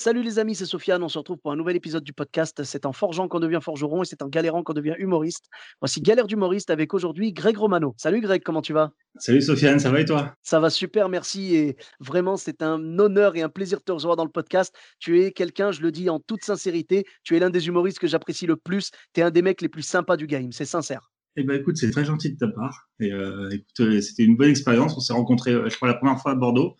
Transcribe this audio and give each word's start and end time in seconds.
Salut 0.00 0.22
les 0.22 0.38
amis, 0.38 0.54
c'est 0.54 0.64
Sofiane. 0.64 1.02
On 1.02 1.08
se 1.08 1.18
retrouve 1.18 1.38
pour 1.38 1.50
un 1.50 1.56
nouvel 1.56 1.74
épisode 1.74 2.04
du 2.04 2.12
podcast. 2.12 2.62
C'est 2.62 2.86
en 2.86 2.92
forgeant 2.92 3.26
qu'on 3.26 3.40
devient 3.40 3.58
forgeron 3.60 4.04
et 4.04 4.06
c'est 4.06 4.22
en 4.22 4.28
galérant 4.28 4.62
qu'on 4.62 4.72
devient 4.72 4.94
humoriste. 4.96 5.46
Voici 5.80 6.00
Galère 6.00 6.28
d'humoriste 6.28 6.70
avec 6.70 6.94
aujourd'hui 6.94 7.32
Greg 7.32 7.56
Romano. 7.56 7.96
Salut 7.96 8.20
Greg, 8.20 8.44
comment 8.44 8.62
tu 8.62 8.72
vas? 8.72 8.92
Salut 9.16 9.42
Sofiane, 9.42 9.80
ça 9.80 9.90
va 9.90 10.00
et 10.00 10.04
toi? 10.04 10.36
Ça 10.40 10.60
va 10.60 10.70
super, 10.70 11.08
merci. 11.08 11.56
Et 11.56 11.76
vraiment, 11.98 12.36
c'est 12.36 12.62
un 12.62 12.78
honneur 13.00 13.34
et 13.34 13.42
un 13.42 13.48
plaisir 13.48 13.78
de 13.80 13.82
te 13.82 13.90
recevoir 13.90 14.14
dans 14.14 14.24
le 14.24 14.30
podcast. 14.30 14.72
Tu 15.00 15.20
es 15.20 15.32
quelqu'un, 15.32 15.72
je 15.72 15.80
le 15.80 15.90
dis 15.90 16.08
en 16.08 16.20
toute 16.20 16.44
sincérité, 16.44 17.04
tu 17.24 17.36
es 17.36 17.40
l'un 17.40 17.50
des 17.50 17.66
humoristes 17.66 17.98
que 17.98 18.06
j'apprécie 18.06 18.46
le 18.46 18.54
plus. 18.54 18.92
Tu 19.14 19.20
es 19.20 19.24
un 19.24 19.32
des 19.32 19.42
mecs 19.42 19.60
les 19.62 19.68
plus 19.68 19.82
sympas 19.82 20.16
du 20.16 20.28
game, 20.28 20.52
c'est 20.52 20.64
sincère. 20.64 21.10
Eh 21.36 21.42
ben 21.42 21.58
écoute, 21.60 21.76
c'est 21.76 21.90
très 21.90 22.04
gentil 22.04 22.32
de 22.32 22.38
ta 22.38 22.48
part. 22.48 22.88
Et 23.00 23.12
euh, 23.12 23.48
écoute, 23.50 23.80
euh, 23.80 24.00
c'était 24.00 24.24
une 24.24 24.36
bonne 24.36 24.50
expérience. 24.50 24.96
On 24.96 25.00
s'est 25.00 25.12
rencontrés, 25.12 25.52
euh, 25.52 25.68
je 25.68 25.76
crois, 25.76 25.88
la 25.88 25.94
première 25.94 26.20
fois 26.20 26.32
à 26.32 26.34
Bordeaux. 26.36 26.76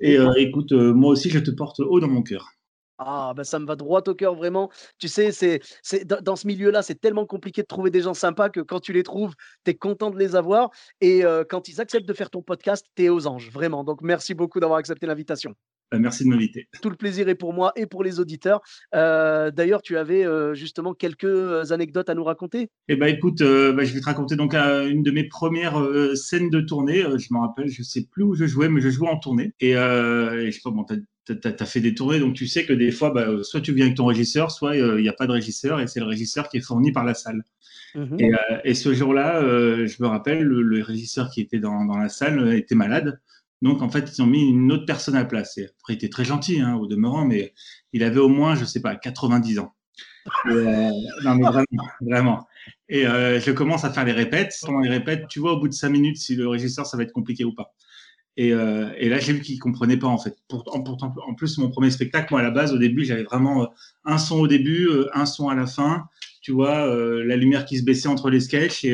Et 0.00 0.18
euh, 0.18 0.32
écoute, 0.36 0.72
euh, 0.72 0.92
moi 0.92 1.12
aussi, 1.12 1.28
je 1.30 1.38
te 1.38 1.50
porte 1.50 1.80
haut 1.80 2.00
dans 2.00 2.08
mon 2.08 2.22
cœur. 2.22 2.46
Ah, 2.98 3.32
bah 3.36 3.44
ça 3.44 3.60
me 3.60 3.66
va 3.66 3.76
droit 3.76 4.02
au 4.06 4.14
cœur, 4.14 4.34
vraiment. 4.34 4.70
Tu 4.98 5.06
sais, 5.06 5.30
c'est, 5.30 5.60
c'est, 5.82 6.04
dans 6.04 6.34
ce 6.34 6.48
milieu-là, 6.48 6.82
c'est 6.82 7.00
tellement 7.00 7.26
compliqué 7.26 7.62
de 7.62 7.66
trouver 7.66 7.90
des 7.90 8.00
gens 8.00 8.14
sympas 8.14 8.48
que 8.48 8.60
quand 8.60 8.80
tu 8.80 8.92
les 8.92 9.04
trouves, 9.04 9.34
tu 9.64 9.70
es 9.70 9.74
content 9.74 10.10
de 10.10 10.18
les 10.18 10.34
avoir. 10.34 10.70
Et 11.00 11.24
euh, 11.24 11.44
quand 11.48 11.68
ils 11.68 11.80
acceptent 11.80 12.08
de 12.08 12.12
faire 12.12 12.30
ton 12.30 12.42
podcast, 12.42 12.84
tu 12.96 13.04
es 13.04 13.08
aux 13.08 13.28
anges, 13.28 13.50
vraiment. 13.52 13.84
Donc, 13.84 14.02
merci 14.02 14.34
beaucoup 14.34 14.58
d'avoir 14.58 14.80
accepté 14.80 15.06
l'invitation. 15.06 15.54
Euh, 15.94 15.98
merci 15.98 16.24
de 16.24 16.28
m'inviter. 16.28 16.68
Tout 16.82 16.90
le 16.90 16.96
plaisir 16.96 17.28
est 17.28 17.34
pour 17.34 17.52
moi 17.52 17.72
et 17.76 17.86
pour 17.86 18.02
les 18.02 18.20
auditeurs. 18.20 18.60
Euh, 18.94 19.50
d'ailleurs, 19.50 19.80
tu 19.80 19.96
avais 19.96 20.24
euh, 20.24 20.54
justement 20.54 20.92
quelques 20.92 21.72
anecdotes 21.72 22.10
à 22.10 22.14
nous 22.14 22.24
raconter? 22.24 22.68
Eh 22.88 22.96
ben 22.96 23.06
écoute, 23.06 23.40
euh, 23.40 23.72
bah, 23.72 23.84
je 23.84 23.94
vais 23.94 24.00
te 24.00 24.04
raconter 24.04 24.36
donc 24.36 24.54
une 24.54 25.02
de 25.02 25.10
mes 25.10 25.24
premières 25.24 25.82
scènes 26.14 26.50
de 26.50 26.60
tournée. 26.60 27.02
Je 27.02 27.32
me 27.32 27.38
rappelle, 27.38 27.68
je 27.68 27.82
sais 27.82 28.06
plus 28.10 28.24
où 28.24 28.34
je 28.34 28.44
jouais, 28.44 28.68
mais 28.68 28.80
je 28.80 28.90
jouais 28.90 29.08
en 29.08 29.18
tournée. 29.18 29.54
Et, 29.60 29.70
et 29.70 29.74
je 29.76 30.50
sais 30.50 30.60
pas, 30.62 30.70
bon, 30.70 30.84
t'as- 31.34 31.52
t'as 31.52 31.66
fait 31.66 31.80
des 31.80 31.94
tournées, 31.94 32.18
donc 32.18 32.34
tu 32.34 32.46
sais 32.46 32.64
que 32.66 32.72
des 32.72 32.90
fois, 32.90 33.10
bah, 33.10 33.28
euh, 33.28 33.42
soit 33.42 33.60
tu 33.60 33.72
viens 33.72 33.86
avec 33.86 33.96
ton 33.96 34.06
régisseur, 34.06 34.50
soit 34.50 34.74
euh, 34.76 34.98
il 34.98 35.02
n'y 35.02 35.08
a 35.08 35.12
pas 35.12 35.26
de 35.26 35.32
régisseur, 35.32 35.80
et 35.80 35.86
c'est 35.86 36.00
le 36.00 36.06
régisseur 36.06 36.48
qui 36.48 36.58
est 36.58 36.60
fourni 36.60 36.92
par 36.92 37.04
la 37.04 37.14
salle. 37.14 37.42
Mhm. 37.94 38.16
Et, 38.20 38.32
euh, 38.34 38.38
et 38.64 38.74
ce 38.74 38.92
jour-là, 38.94 39.42
euh, 39.42 39.86
je 39.86 40.02
me 40.02 40.08
rappelle, 40.08 40.42
le, 40.42 40.62
le 40.62 40.82
régisseur 40.82 41.30
qui 41.30 41.40
était 41.40 41.58
dans, 41.58 41.84
dans 41.84 41.96
la 41.98 42.08
salle 42.08 42.52
était 42.54 42.74
malade. 42.74 43.20
Donc, 43.62 43.82
en 43.82 43.88
fait, 43.88 44.10
ils 44.16 44.22
ont 44.22 44.26
mis 44.26 44.48
une 44.48 44.70
autre 44.72 44.86
personne 44.86 45.16
à 45.16 45.20
la 45.20 45.24
place. 45.24 45.58
Et 45.58 45.64
après, 45.66 45.94
il 45.94 45.96
était 45.96 46.08
très 46.08 46.24
gentil, 46.24 46.60
hein, 46.60 46.74
au 46.76 46.86
demeurant, 46.86 47.24
mais 47.24 47.54
il 47.92 48.04
avait 48.04 48.20
au 48.20 48.28
moins, 48.28 48.54
je 48.54 48.64
sais 48.64 48.80
pas, 48.80 48.94
90 48.94 49.58
ans. 49.58 49.74
Et, 50.48 50.52
non, 51.24 51.34
mais 51.34 51.44
vraiment, 51.44 51.88
vraiment. 52.00 52.46
Et 52.88 53.02
je 53.04 53.50
commence 53.50 53.84
à 53.84 53.90
faire 53.90 54.04
les 54.04 54.12
répètes. 54.12 54.54
Pendant 54.62 54.80
les 54.80 54.90
répètes, 54.90 55.26
tu 55.28 55.40
vois, 55.40 55.54
au 55.54 55.60
bout 55.60 55.68
de 55.68 55.72
cinq 55.72 55.88
minutes, 55.90 56.18
si 56.18 56.36
le 56.36 56.46
régisseur, 56.48 56.86
ça 56.86 56.96
va 56.96 57.02
être 57.02 57.12
compliqué 57.12 57.44
ou 57.44 57.52
pas. 57.52 57.74
Et, 58.38 58.52
euh, 58.52 58.88
et 58.96 59.08
là, 59.08 59.18
j'ai 59.18 59.32
vu 59.32 59.40
qu'il 59.40 59.58
comprenait 59.58 59.96
pas, 59.96 60.06
en 60.06 60.16
fait. 60.16 60.36
Pourtant, 60.46 60.84
en 61.26 61.34
plus, 61.34 61.58
mon 61.58 61.70
premier 61.70 61.90
spectacle, 61.90 62.28
moi, 62.30 62.38
à 62.38 62.44
la 62.44 62.52
base, 62.52 62.72
au 62.72 62.78
début, 62.78 63.04
j'avais 63.04 63.24
vraiment 63.24 63.64
euh, 63.64 63.66
un 64.04 64.16
son 64.16 64.38
au 64.38 64.46
début, 64.46 64.86
euh, 64.86 65.10
un 65.12 65.26
son 65.26 65.48
à 65.48 65.54
la 65.54 65.66
fin 65.66 66.06
tu 66.40 66.52
vois, 66.52 66.86
la 67.26 67.36
lumière 67.36 67.66
qui 67.66 67.76
se 67.76 67.84
baissait 67.84 68.08
entre 68.08 68.30
les 68.30 68.40
sketchs 68.40 68.82
et, 68.82 68.92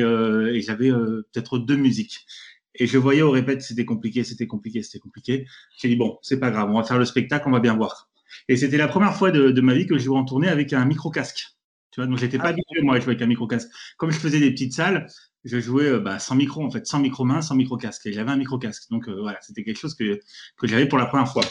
j'avais 0.61 0.89
peut-être 0.89 1.57
deux 1.57 1.77
musiques. 1.77 2.25
Et 2.73 2.85
je 2.85 2.97
voyais 2.97 3.21
au 3.21 3.31
répète, 3.31 3.61
c'était 3.61 3.85
compliqué, 3.85 4.25
c'était 4.25 4.47
compliqué, 4.47 4.83
c'était 4.83 4.99
compliqué. 4.99 5.45
J'ai 5.77 5.87
dit, 5.87 5.95
bon, 5.95 6.17
c'est 6.21 6.39
pas 6.39 6.51
grave, 6.51 6.69
on 6.69 6.77
va 6.77 6.83
faire 6.83 6.97
le 6.97 7.05
spectacle, 7.05 7.47
on 7.47 7.51
va 7.51 7.61
bien 7.61 7.77
voir. 7.77 8.09
Et 8.49 8.57
c'était 8.57 8.75
la 8.75 8.89
première 8.89 9.15
fois 9.15 9.31
de, 9.31 9.51
de 9.51 9.61
ma 9.61 9.73
vie 9.73 9.85
que 9.85 9.97
je 9.97 10.03
jouais 10.03 10.17
en 10.17 10.25
tournée 10.25 10.49
avec 10.49 10.73
un 10.73 10.83
micro-casque. 10.83 11.54
Tu 11.95 12.01
vois, 12.01 12.07
donc 12.07 12.17
j'étais 12.17 12.37
pas 12.37 12.47
Ah. 12.47 12.49
habitué, 12.49 12.81
moi, 12.81 12.95
à 12.95 12.99
jouer 12.99 13.11
avec 13.11 13.21
un 13.21 13.25
micro-casque. 13.27 13.69
Comme 13.95 14.11
je 14.11 14.19
faisais 14.19 14.41
des 14.41 14.51
petites 14.51 14.73
salles, 14.73 15.07
je 15.45 15.61
jouais 15.61 15.85
euh, 15.87 15.99
bah, 16.01 16.19
sans 16.19 16.35
micro, 16.35 16.61
en 16.65 16.69
fait, 16.69 16.85
sans 16.85 16.99
micro-main, 16.99 17.41
sans 17.41 17.55
micro-casque. 17.55 18.05
Et 18.07 18.11
j'avais 18.11 18.31
un 18.31 18.35
micro-casque. 18.35 18.89
Donc 18.91 19.07
euh, 19.07 19.15
voilà, 19.21 19.39
c'était 19.41 19.63
quelque 19.63 19.79
chose 19.79 19.95
que, 19.95 20.19
que 20.57 20.67
j'avais 20.67 20.87
pour 20.89 20.97
la 20.97 21.05
première 21.05 21.31
fois. 21.31 21.43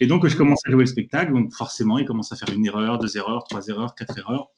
Et 0.00 0.08
donc, 0.08 0.26
je 0.26 0.36
commence 0.36 0.60
à 0.66 0.72
jouer 0.72 0.80
le 0.82 0.86
spectacle. 0.86 1.32
Donc 1.32 1.52
forcément, 1.54 1.98
il 1.98 2.04
commence 2.04 2.32
à 2.32 2.36
faire 2.36 2.52
une 2.52 2.66
erreur, 2.66 2.98
deux 2.98 3.16
erreurs, 3.16 3.44
trois 3.44 3.64
erreurs, 3.68 3.94
quatre 3.94 4.18
erreurs. 4.18 4.48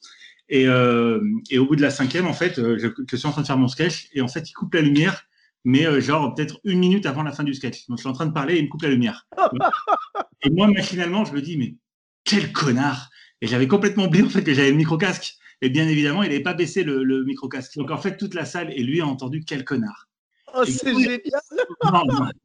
Et, 0.49 0.67
euh, 0.67 1.21
et 1.51 1.59
au 1.59 1.67
bout 1.67 1.75
de 1.75 1.83
la 1.83 1.91
cinquième, 1.91 2.25
en 2.25 2.33
fait, 2.33 2.55
je, 2.55 2.87
je 3.07 3.15
suis 3.15 3.27
en 3.27 3.31
train 3.31 3.41
de 3.43 3.47
faire 3.47 3.57
mon 3.59 3.67
sketch 3.67 4.09
et 4.13 4.21
en 4.21 4.27
fait, 4.27 4.49
il 4.49 4.53
coupe 4.53 4.73
la 4.73 4.81
lumière, 4.81 5.23
mais 5.63 5.85
euh, 5.85 5.99
genre 6.01 6.33
peut-être 6.33 6.59
une 6.63 6.79
minute 6.79 7.05
avant 7.05 7.21
la 7.21 7.31
fin 7.31 7.43
du 7.43 7.53
sketch. 7.53 7.85
Donc, 7.87 7.99
je 7.99 8.01
suis 8.01 8.09
en 8.09 8.13
train 8.13 8.25
de 8.25 8.31
parler 8.33 8.55
et 8.55 8.59
il 8.59 8.65
me 8.65 8.69
coupe 8.69 8.81
la 8.81 8.89
lumière. 8.89 9.27
et 10.43 10.49
moi, 10.49 10.67
machinalement, 10.67 11.23
je 11.25 11.33
me 11.33 11.41
dis, 11.41 11.57
mais 11.57 11.75
quel 12.23 12.51
connard 12.51 13.09
Et 13.41 13.47
j'avais 13.47 13.67
complètement 13.67 14.05
oublié 14.05 14.23
en 14.25 14.29
fait 14.29 14.43
que 14.43 14.53
j'avais 14.53 14.71
le 14.71 14.77
micro-casque. 14.77 15.35
Et 15.61 15.69
bien 15.69 15.87
évidemment, 15.87 16.23
il 16.23 16.29
n'avait 16.29 16.43
pas 16.43 16.53
baissé 16.53 16.83
le, 16.83 17.03
le 17.03 17.23
micro-casque. 17.23 17.77
Donc, 17.77 17.91
en 17.91 17.97
fait, 17.97 18.17
toute 18.17 18.33
la 18.33 18.45
salle 18.45 18.71
et 18.73 18.83
lui 18.83 19.01
a 19.01 19.07
entendu 19.07 19.43
quel 19.45 19.63
connard. 19.63 20.07
Oh, 20.53 20.63
c'est 20.65 20.93
génial. 20.93 21.21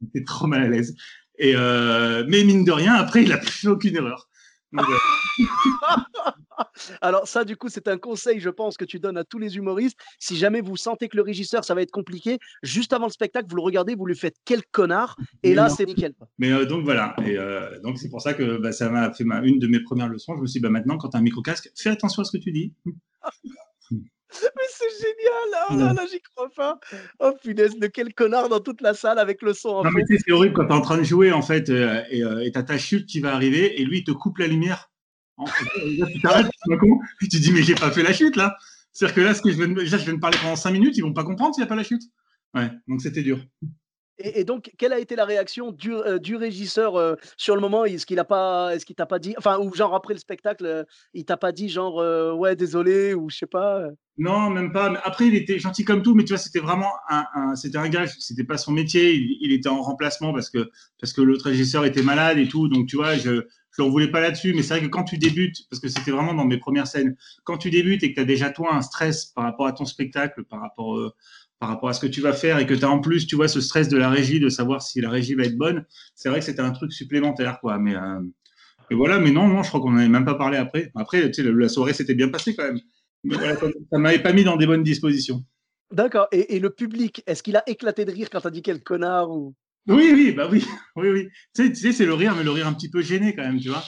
J'étais 0.01 0.25
trop 0.25 0.47
mal 0.47 0.63
à 0.63 0.67
l'aise. 0.67 0.95
Et 1.37 1.53
euh, 1.55 2.23
mais 2.27 2.43
mine 2.43 2.63
de 2.63 2.71
rien, 2.71 2.93
après, 2.93 3.23
il 3.23 3.31
a 3.31 3.37
plus 3.37 3.51
fait 3.61 3.67
aucune 3.67 3.95
erreur. 3.95 4.29
Alors 7.01 7.27
ça, 7.27 7.43
du 7.43 7.57
coup, 7.57 7.69
c'est 7.69 7.87
un 7.87 7.97
conseil, 7.97 8.39
je 8.39 8.49
pense, 8.49 8.77
que 8.77 8.85
tu 8.85 8.99
donnes 8.99 9.17
à 9.17 9.23
tous 9.23 9.39
les 9.39 9.57
humoristes. 9.57 9.97
Si 10.19 10.37
jamais 10.37 10.61
vous 10.61 10.77
sentez 10.77 11.09
que 11.09 11.17
le 11.17 11.23
régisseur, 11.23 11.63
ça 11.63 11.73
va 11.73 11.81
être 11.81 11.91
compliqué, 11.91 12.39
juste 12.63 12.93
avant 12.93 13.07
le 13.07 13.11
spectacle, 13.11 13.47
vous 13.49 13.55
le 13.55 13.63
regardez, 13.63 13.95
vous 13.95 14.05
lui 14.05 14.15
faites 14.15 14.35
quel 14.45 14.63
connard, 14.71 15.15
et 15.43 15.53
là, 15.53 15.69
c'est 15.69 15.85
nickel. 15.85 16.13
Mais 16.37 16.51
euh, 16.51 16.65
donc 16.65 16.83
voilà, 16.83 17.15
et 17.25 17.37
euh, 17.37 17.79
donc 17.81 17.97
c'est 17.97 18.09
pour 18.09 18.21
ça 18.21 18.33
que 18.33 18.57
bah, 18.57 18.71
ça 18.71 18.89
m'a 18.89 19.13
fait 19.13 19.23
ma, 19.23 19.41
une 19.41 19.59
de 19.59 19.67
mes 19.67 19.81
premières 19.81 20.09
leçons. 20.09 20.35
Je 20.35 20.41
me 20.41 20.47
suis 20.47 20.59
dit, 20.59 20.63
bah, 20.63 20.69
maintenant, 20.69 20.97
quand 20.97 21.09
tu 21.09 21.17
as 21.17 21.19
un 21.19 21.23
micro-casque, 21.23 21.71
fais 21.75 21.89
attention 21.89 22.21
à 22.21 22.25
ce 22.25 22.37
que 22.37 22.41
tu 22.41 22.51
dis. 22.51 22.73
Mais 24.41 24.63
c'est 24.69 24.89
génial. 24.99 25.65
Oh 25.69 25.75
là 25.75 25.93
là, 25.93 26.05
j'y 26.09 26.21
crois 26.21 26.49
pas. 26.55 26.79
Oh 27.19 27.33
punaise, 27.41 27.77
de 27.77 27.87
quel 27.87 28.13
connard 28.13 28.49
dans 28.49 28.59
toute 28.59 28.81
la 28.81 28.93
salle 28.93 29.19
avec 29.19 29.41
le 29.41 29.53
son 29.53 29.69
en 29.69 29.83
Non, 29.83 29.91
mais 29.91 30.03
tu 30.05 30.15
sais, 30.15 30.23
c'est 30.25 30.31
horrible 30.31 30.53
quand 30.53 30.65
tu 30.65 30.71
es 30.71 30.75
en 30.75 30.81
train 30.81 30.97
de 30.97 31.03
jouer, 31.03 31.31
en 31.31 31.41
fait, 31.41 31.69
euh, 31.69 32.03
et 32.09 32.23
euh, 32.23 32.49
t'as 32.53 32.63
ta 32.63 32.77
chute 32.77 33.07
qui 33.07 33.19
va 33.19 33.33
arriver, 33.33 33.81
et 33.81 33.85
lui, 33.85 33.99
il 33.99 34.03
te 34.03 34.11
coupe 34.11 34.37
la 34.37 34.47
lumière. 34.47 34.89
En 35.37 35.45
fait, 35.47 35.65
là, 35.97 36.05
tu 36.11 36.21
t'arrêtes, 36.21 36.47
tu 37.19 37.27
te 37.27 37.37
dis, 37.37 37.51
mais 37.51 37.63
j'ai 37.63 37.75
pas 37.75 37.91
fait 37.91 38.03
la 38.03 38.13
chute, 38.13 38.35
là. 38.35 38.55
C'est-à-dire 38.93 39.15
que 39.15 39.21
là, 39.21 39.33
ce 39.33 39.41
que 39.41 39.51
je 39.51 39.57
viens 39.57 39.67
de, 39.67 39.79
là, 39.79 39.85
je 39.85 39.95
viens 39.97 40.13
de 40.13 40.19
parler 40.19 40.37
pendant 40.41 40.55
5 40.55 40.71
minutes, 40.71 40.97
ils 40.97 41.01
vont 41.01 41.13
pas 41.13 41.23
comprendre 41.23 41.55
s'il 41.55 41.63
n'y 41.63 41.65
a 41.65 41.69
pas 41.69 41.75
la 41.75 41.83
chute. 41.83 42.03
Ouais, 42.53 42.69
donc 42.87 43.01
c'était 43.01 43.23
dur. 43.23 43.39
Et, 44.23 44.43
donc, 44.43 44.71
quelle 44.77 44.93
a 44.93 44.99
été 44.99 45.15
la 45.15 45.25
réaction 45.25 45.71
du, 45.71 45.93
euh, 45.93 46.19
régisseur 46.37 46.95
euh, 46.95 47.15
sur 47.37 47.55
le 47.55 47.61
moment? 47.61 47.85
Est-ce 47.85 48.05
qu'il 48.05 48.19
a 48.19 48.25
pas, 48.25 48.75
est-ce 48.75 48.85
qu'il 48.85 48.95
t'a 48.95 49.05
pas 49.05 49.19
dit, 49.19 49.33
enfin, 49.37 49.59
ou 49.59 49.73
genre 49.73 49.93
après 49.95 50.13
le 50.13 50.19
spectacle, 50.19 50.65
euh, 50.65 50.83
il 51.13 51.25
t'a 51.25 51.37
pas 51.37 51.51
dit 51.51 51.69
genre 51.69 51.95
ouais 52.37 52.55
désolé 52.55 53.13
ou 53.13 53.29
je 53.29 53.37
sais 53.37 53.45
pas. 53.45 53.83
Non, 54.17 54.49
même 54.49 54.71
pas. 54.71 54.93
Après, 55.03 55.27
il 55.27 55.35
était 55.35 55.57
gentil 55.57 55.83
comme 55.83 56.03
tout, 56.03 56.13
mais 56.13 56.23
tu 56.23 56.29
vois, 56.33 56.37
c'était 56.37 56.59
vraiment 56.59 56.91
un, 57.09 57.25
un- 57.33 57.55
c'était 57.55 57.77
un 57.77 57.89
gars, 57.89 58.05
c'était 58.07 58.43
pas 58.43 58.57
son 58.57 58.71
métier. 58.71 59.13
Il, 59.13 59.51
était 59.51 59.69
en 59.69 59.81
remplacement 59.81 60.33
parce 60.33 60.49
que 60.49 60.69
parce 60.99 61.13
que 61.13 61.21
l'autre 61.21 61.45
régisseur 61.45 61.85
était 61.85 62.03
malade 62.03 62.37
et 62.37 62.47
tout. 62.47 62.67
Donc, 62.67 62.87
tu 62.87 62.97
vois, 62.97 63.15
je 63.15 63.47
je 63.71 63.81
l'en 63.81 63.89
voulais 63.89 64.11
pas 64.11 64.19
là-dessus. 64.19 64.53
Mais 64.53 64.63
c'est 64.63 64.75
vrai 64.77 64.81
que 64.85 64.91
quand 64.91 65.05
tu 65.05 65.17
débutes, 65.17 65.67
parce 65.69 65.79
que 65.79 65.87
c'était 65.87 66.11
vraiment 66.11 66.33
dans 66.33 66.45
mes 66.45 66.57
premières 66.57 66.87
scènes, 66.87 67.15
quand 67.45 67.57
tu 67.57 67.69
débutes 67.71 68.03
et 68.03 68.09
que 68.09 68.15
tu 68.15 68.21
as 68.21 68.25
déjà 68.25 68.49
toi 68.49 68.75
un 68.75 68.81
stress 68.81 69.25
par 69.27 69.45
rapport 69.45 69.65
à 69.65 69.71
ton 69.73 69.85
spectacle, 69.85 70.43
par 70.43 70.61
rapport 70.61 71.13
par 71.61 71.69
rapport 71.69 71.89
à 71.89 71.93
ce 71.93 71.99
que 71.99 72.07
tu 72.07 72.21
vas 72.21 72.33
faire 72.33 72.57
et 72.57 72.65
que 72.65 72.73
tu 72.73 72.83
as 72.83 72.89
en 72.89 72.99
plus, 72.99 73.27
tu 73.27 73.35
vois, 73.35 73.47
ce 73.47 73.61
stress 73.61 73.87
de 73.87 73.95
la 73.95 74.09
régie, 74.09 74.39
de 74.39 74.49
savoir 74.49 74.81
si 74.81 74.99
la 74.99 75.11
régie 75.11 75.35
va 75.35 75.43
être 75.43 75.57
bonne, 75.57 75.85
c'est 76.15 76.27
vrai 76.27 76.39
que 76.39 76.45
c'était 76.45 76.61
un 76.61 76.71
truc 76.71 76.91
supplémentaire, 76.91 77.59
quoi. 77.59 77.77
Mais 77.77 77.95
euh, 77.95 78.19
et 78.89 78.95
voilà, 78.95 79.19
mais 79.19 79.29
non, 79.29 79.47
non, 79.47 79.61
je 79.61 79.69
crois 79.69 79.79
qu'on 79.79 79.91
n'avait 79.91 80.09
même 80.09 80.25
pas 80.25 80.33
parlé 80.33 80.57
après. 80.57 80.91
Après, 80.95 81.29
tu 81.29 81.35
sais, 81.35 81.43
la, 81.43 81.51
la 81.51 81.69
soirée 81.69 81.93
s'était 81.93 82.15
bien 82.15 82.29
passée 82.29 82.55
quand 82.55 82.63
même. 82.63 82.79
Mais 83.23 83.35
voilà, 83.35 83.55
ça, 83.57 83.67
ça 83.91 83.99
m'avait 83.99 84.23
pas 84.23 84.33
mis 84.33 84.43
dans 84.43 84.57
des 84.57 84.65
bonnes 84.65 84.81
dispositions. 84.81 85.45
D'accord. 85.91 86.27
Et, 86.31 86.55
et 86.55 86.59
le 86.59 86.71
public, 86.71 87.21
est-ce 87.27 87.43
qu'il 87.43 87.55
a 87.55 87.63
éclaté 87.69 88.05
de 88.05 88.11
rire 88.11 88.29
quand 88.31 88.41
t'as 88.41 88.49
dit 88.49 88.63
quel 88.63 88.81
connard 88.81 89.29
ou? 89.29 89.53
Oui, 89.87 90.09
oui, 90.13 90.31
bah 90.31 90.47
oui, 90.51 90.65
oui, 90.95 91.09
oui. 91.09 91.27
Tu 91.55 91.63
sais, 91.63 91.69
tu 91.69 91.75
sais, 91.75 91.91
c'est 91.91 92.05
le 92.07 92.15
rire, 92.15 92.33
mais 92.35 92.43
le 92.43 92.51
rire 92.51 92.65
un 92.65 92.73
petit 92.73 92.89
peu 92.89 93.03
gêné 93.03 93.35
quand 93.35 93.43
même, 93.43 93.59
tu 93.59 93.69
vois. 93.69 93.83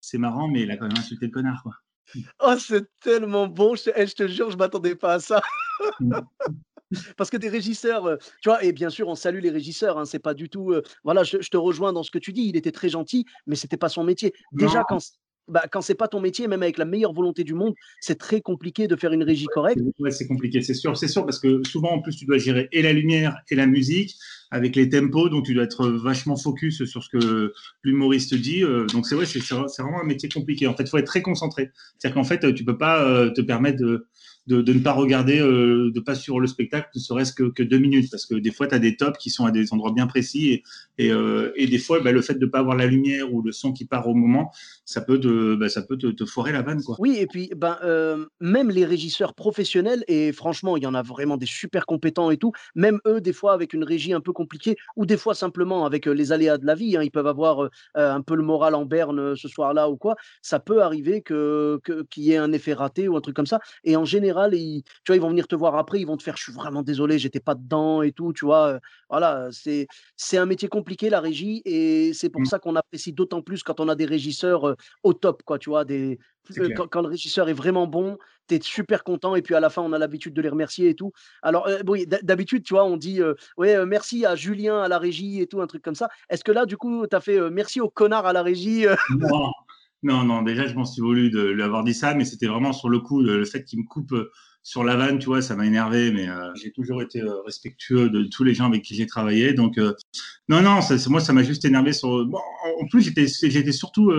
C'est 0.00 0.18
marrant, 0.18 0.48
mais 0.48 0.62
il 0.62 0.70
a 0.70 0.78
quand 0.78 0.88
même 0.88 0.96
insulté 0.96 1.26
le 1.26 1.32
connard, 1.32 1.62
quoi. 1.62 1.74
Oh, 2.40 2.54
c'est 2.58 2.86
tellement 3.02 3.48
bon. 3.48 3.74
Je, 3.74 3.90
eh, 3.94 4.06
je 4.06 4.14
te 4.14 4.26
jure, 4.28 4.50
je 4.50 4.56
m'attendais 4.56 4.94
pas 4.94 5.14
à 5.14 5.20
ça. 5.20 5.42
Parce 7.16 7.30
que 7.30 7.36
des 7.36 7.48
régisseurs, 7.48 8.06
euh, 8.06 8.16
tu 8.42 8.48
vois, 8.48 8.64
et 8.64 8.72
bien 8.72 8.90
sûr, 8.90 9.08
on 9.08 9.14
salue 9.14 9.40
les 9.40 9.50
régisseurs. 9.50 9.98
Hein, 9.98 10.04
c'est 10.04 10.18
pas 10.18 10.34
du 10.34 10.48
tout. 10.48 10.72
euh, 10.72 10.82
voilà, 11.04 11.22
je, 11.24 11.38
je 11.40 11.50
te 11.50 11.56
rejoins 11.56 11.92
dans 11.92 12.02
ce 12.02 12.10
que 12.10 12.18
tu 12.18 12.32
dis. 12.32 12.42
Il 12.48 12.56
était 12.56 12.72
très 12.72 12.88
gentil, 12.88 13.26
mais 13.46 13.56
c'était 13.56 13.76
pas 13.76 13.88
son 13.88 14.04
métier. 14.04 14.32
Déjà, 14.52 14.78
Non. 14.80 14.84
quand 14.88 15.00
c- 15.00 15.12
bah, 15.48 15.64
quand 15.72 15.80
c'est 15.80 15.94
pas 15.94 16.08
ton 16.08 16.20
métier, 16.20 16.46
même 16.46 16.62
avec 16.62 16.76
la 16.76 16.84
meilleure 16.84 17.14
volonté 17.14 17.42
du 17.42 17.54
monde, 17.54 17.74
c'est 18.00 18.18
très 18.18 18.42
compliqué 18.42 18.86
de 18.86 18.96
faire 18.96 19.12
une 19.14 19.22
régie 19.22 19.46
correcte. 19.46 19.80
Ouais, 19.98 20.10
c'est 20.10 20.26
compliqué, 20.26 20.60
c'est 20.60 20.74
sûr, 20.74 20.94
c'est 20.96 21.08
sûr, 21.08 21.24
parce 21.24 21.38
que 21.38 21.62
souvent, 21.66 21.92
en 21.92 22.02
plus, 22.02 22.16
tu 22.16 22.26
dois 22.26 22.36
gérer 22.36 22.68
et 22.70 22.82
la 22.82 22.92
lumière 22.92 23.34
et 23.50 23.54
la 23.54 23.66
musique. 23.66 24.14
avec 24.50 24.76
les 24.76 24.88
tempos, 24.88 25.28
donc 25.28 25.44
tu 25.46 25.52
dois 25.54 25.64
être 25.64 25.88
vachement 25.88 26.36
focus 26.36 26.84
sur 26.84 27.02
ce 27.02 27.08
que 27.10 27.52
l'humoriste 27.82 28.34
dit. 28.34 28.62
donc 28.92 29.06
c'est 29.06 29.14
vrai, 29.14 29.26
c'est 29.26 29.38
vraiment 29.82 30.00
un 30.02 30.06
métier 30.06 30.28
compliqué. 30.28 30.66
En 30.66 30.74
fait, 30.74 30.84
il 30.84 30.88
faut 30.88 30.98
être 30.98 31.06
très 31.06 31.22
concentré. 31.22 31.70
C'est-à-dire 31.98 32.14
qu'en 32.14 32.24
fait, 32.24 32.54
tu 32.54 32.64
peux 32.64 32.78
pas 32.78 33.30
te 33.30 33.40
permettre 33.42 33.78
de 33.78 34.06
de, 34.48 34.72
ne 34.72 34.78
pas 34.78 34.92
regarder, 34.92 35.40
euh, 35.40 35.90
de 35.94 36.00
pas 36.00 36.14
suivre 36.14 36.40
le 36.40 36.46
spectacle, 36.46 36.88
ne 36.94 37.00
serait-ce 37.00 37.32
que, 37.32 37.62
deux 37.62 37.78
minutes, 37.78 38.10
parce 38.10 38.24
que 38.24 38.34
des 38.34 38.50
fois, 38.50 38.66
tu 38.66 38.74
as 38.74 38.78
des 38.78 38.96
tops 38.96 39.18
qui 39.18 39.30
sont 39.30 39.44
à 39.44 39.50
des 39.50 39.72
endroits 39.72 39.92
bien 39.92 40.06
précis, 40.06 40.52
et, 40.52 40.62
et, 40.96 41.12
euh, 41.12 41.52
des 41.58 41.78
fois, 41.78 42.00
bah, 42.00 42.12
le 42.12 42.22
fait 42.22 42.34
de 42.34 42.46
ne 42.46 42.50
pas 42.50 42.60
avoir 42.60 42.76
la 42.76 42.86
lumière 42.86 43.32
ou 43.32 43.42
le 43.42 43.52
son 43.52 43.72
qui 43.72 43.84
part 43.84 44.08
au 44.08 44.14
moment, 44.14 44.50
ça 44.84 45.02
peut, 45.02 45.20
te, 45.20 45.54
bah, 45.54 45.68
ça 45.68 45.82
peut 45.82 45.98
te, 45.98 46.24
foirer 46.24 46.52
la 46.52 46.62
vanne. 46.62 46.82
Quoi. 46.82 46.96
Oui, 46.98 47.16
et 47.18 47.26
puis 47.26 47.50
ben, 47.56 47.78
euh, 47.84 48.26
même 48.40 48.70
les 48.70 48.84
régisseurs 48.84 49.34
professionnels, 49.34 50.04
et 50.08 50.32
franchement, 50.32 50.76
il 50.76 50.82
y 50.82 50.86
en 50.86 50.94
a 50.94 51.02
vraiment 51.02 51.36
des 51.36 51.46
super 51.46 51.84
compétents 51.84 52.30
et 52.30 52.38
tout, 52.38 52.52
même 52.74 53.00
eux, 53.06 53.20
des 53.20 53.32
fois, 53.34 53.52
avec 53.52 53.74
une 53.74 53.84
régie 53.84 54.14
un 54.14 54.20
peu 54.20 54.32
compliquée, 54.32 54.76
ou 54.96 55.04
des 55.04 55.16
fois 55.18 55.34
simplement 55.34 55.84
avec 55.84 56.06
les 56.06 56.32
aléas 56.32 56.58
de 56.58 56.66
la 56.66 56.74
vie, 56.74 56.96
hein, 56.96 57.02
ils 57.02 57.10
peuvent 57.10 57.26
avoir 57.26 57.68
un 57.94 58.22
peu 58.22 58.34
le 58.34 58.42
moral 58.42 58.74
en 58.74 58.86
berne 58.86 59.36
ce 59.36 59.48
soir-là 59.48 59.90
ou 59.90 59.96
quoi, 59.96 60.16
ça 60.42 60.58
peut 60.58 60.82
arriver 60.82 61.20
que, 61.20 61.80
qu'il 62.10 62.22
y 62.22 62.32
ait 62.32 62.36
un 62.36 62.52
effet 62.52 62.72
raté 62.72 63.08
ou 63.08 63.16
un 63.16 63.20
truc 63.20 63.36
comme 63.36 63.46
ça, 63.46 63.60
et 63.84 63.96
en 63.96 64.04
général, 64.08 64.54
ils, 64.54 64.82
tu 64.82 64.90
vois, 65.08 65.16
ils 65.16 65.22
vont 65.22 65.28
venir 65.28 65.46
te 65.46 65.54
voir 65.54 65.76
après, 65.76 66.00
ils 66.00 66.06
vont 66.06 66.16
te 66.16 66.22
faire, 66.24 66.36
je 66.36 66.42
suis 66.42 66.52
vraiment 66.52 66.82
désolé, 66.82 67.18
j'étais 67.18 67.40
pas 67.40 67.54
dedans 67.54 68.02
et 68.02 68.10
tout, 68.12 68.32
tu 68.32 68.44
vois. 68.44 68.80
Voilà, 69.08 69.48
c'est, 69.52 69.86
c'est 70.16 70.38
un 70.38 70.46
métier 70.46 70.68
compliqué, 70.68 71.10
la 71.10 71.20
régie, 71.20 71.62
et 71.64 72.12
c'est 72.12 72.28
pour 72.28 72.42
mmh. 72.42 72.46
ça 72.46 72.58
qu'on 72.58 72.74
apprécie 72.74 73.12
d'autant 73.12 73.42
plus 73.42 73.62
quand 73.62 73.78
on 73.78 73.88
a 73.88 73.94
des 73.94 74.06
régisseurs 74.06 74.76
au 75.04 75.12
top, 75.12 75.44
quoi, 75.44 75.58
tu 75.58 75.70
vois, 75.70 75.84
des, 75.84 76.18
quand, 76.90 77.02
le 77.02 77.08
régisseur 77.08 77.48
est 77.48 77.54
vraiment 77.54 77.86
bon, 77.86 78.18
tu 78.48 78.56
es 78.56 78.60
super 78.62 79.04
content 79.04 79.36
et 79.36 79.42
puis 79.42 79.54
à 79.54 79.60
la 79.60 79.70
fin, 79.70 79.82
on 79.82 79.92
a 79.92 79.98
l'habitude 79.98 80.34
de 80.34 80.42
les 80.42 80.48
remercier 80.48 80.88
et 80.88 80.94
tout. 80.94 81.12
Alors, 81.42 81.68
oui, 81.86 82.06
d'habitude, 82.22 82.64
tu 82.64 82.74
vois, 82.74 82.84
on 82.84 82.96
dit 82.96 83.20
ouais, 83.56 83.84
merci 83.86 84.24
à 84.24 84.34
Julien 84.34 84.80
à 84.80 84.88
la 84.88 84.98
régie 84.98 85.40
et 85.40 85.46
tout, 85.46 85.60
un 85.60 85.66
truc 85.66 85.82
comme 85.82 85.94
ça. 85.94 86.08
Est-ce 86.30 86.44
que 86.44 86.52
là, 86.52 86.66
du 86.66 86.76
coup, 86.76 87.06
tu 87.06 87.14
as 87.14 87.20
fait 87.20 87.50
merci 87.50 87.80
au 87.80 87.88
connard 87.88 88.26
à 88.26 88.32
la 88.32 88.42
régie 88.42 88.86
non, 89.10 89.52
non, 90.02 90.42
déjà, 90.42 90.66
je 90.66 90.74
m'en 90.74 90.84
suis 90.84 91.02
voulu 91.02 91.30
de 91.30 91.42
lui 91.42 91.62
avoir 91.62 91.82
dit 91.82 91.94
ça, 91.94 92.14
mais 92.14 92.24
c'était 92.24 92.46
vraiment 92.46 92.72
sur 92.72 92.88
le 92.88 93.00
coup, 93.00 93.20
le, 93.20 93.44
fait 93.44 93.64
qu'il 93.64 93.80
me 93.80 93.84
coupe 93.84 94.12
euh, 94.12 94.30
sur 94.62 94.84
la 94.84 94.96
vanne, 94.96 95.18
tu 95.18 95.26
vois, 95.26 95.42
ça 95.42 95.56
m'a 95.56 95.66
énervé, 95.66 96.12
mais 96.12 96.28
euh, 96.28 96.52
j'ai 96.54 96.70
toujours 96.70 97.02
été 97.02 97.20
euh, 97.20 97.40
respectueux 97.44 98.08
de 98.10 98.24
tous 98.24 98.44
les 98.44 98.54
gens 98.54 98.66
avec 98.66 98.82
qui 98.82 98.94
j'ai 98.94 99.06
travaillé. 99.06 99.54
Donc, 99.54 99.78
non, 100.48 100.62
non, 100.62 100.80
ça, 100.82 100.94
moi, 101.08 101.20
ça 101.20 101.32
m'a 101.32 101.42
juste 101.42 101.64
énervé 101.64 101.92
sur. 101.92 102.10
en 102.10 102.86
plus, 102.90 103.02
j'étais, 103.02 103.26
j'étais 103.26 103.72
surtout 103.72 104.12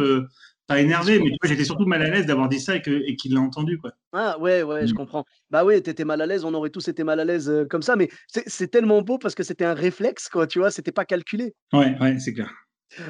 pas 0.68 0.82
énervé, 0.82 1.20
mais 1.20 1.32
j'étais 1.44 1.64
surtout 1.64 1.86
mal 1.86 2.02
à 2.04 2.10
l'aise 2.10 2.26
d'avoir 2.26 2.48
dit 2.48 2.60
ça 2.60 2.76
et, 2.76 2.82
et 2.86 3.16
qu'il 3.16 3.34
l'a 3.34 3.42
entendu, 3.42 3.80
quoi. 3.80 3.92
Ah 4.12 4.38
ouais, 4.40 4.64
ouais, 4.64 4.86
je 4.86 4.94
mmh. 4.94 4.98
comprends. 4.98 5.26
Bah 5.50 5.66
oui, 5.66 5.82
t'étais 5.82 6.06
mal 6.06 6.22
à 6.22 6.26
l'aise, 6.26 6.44
on 6.44 6.54
aurait 6.54 6.70
tous 6.70 6.88
été 6.90 7.04
mal 7.04 7.20
à 7.20 7.26
l'aise 7.26 7.52
comme 7.70 7.82
ça, 7.82 7.96
mais 7.96 8.10
c'est 8.28 8.70
tellement 8.70 9.02
beau 9.02 9.18
parce 9.18 9.34
que 9.34 9.44
c'était 9.44 9.66
un 9.66 9.74
réflexe, 9.74 10.30
quoi, 10.30 10.46
tu 10.46 10.60
vois, 10.60 10.72
c'était 10.72 10.92
pas 10.92 11.06
calculé. 11.06 11.56
Ouais, 11.74 11.98
ouais, 12.00 12.20
c'est 12.20 12.34
clair. 12.34 12.52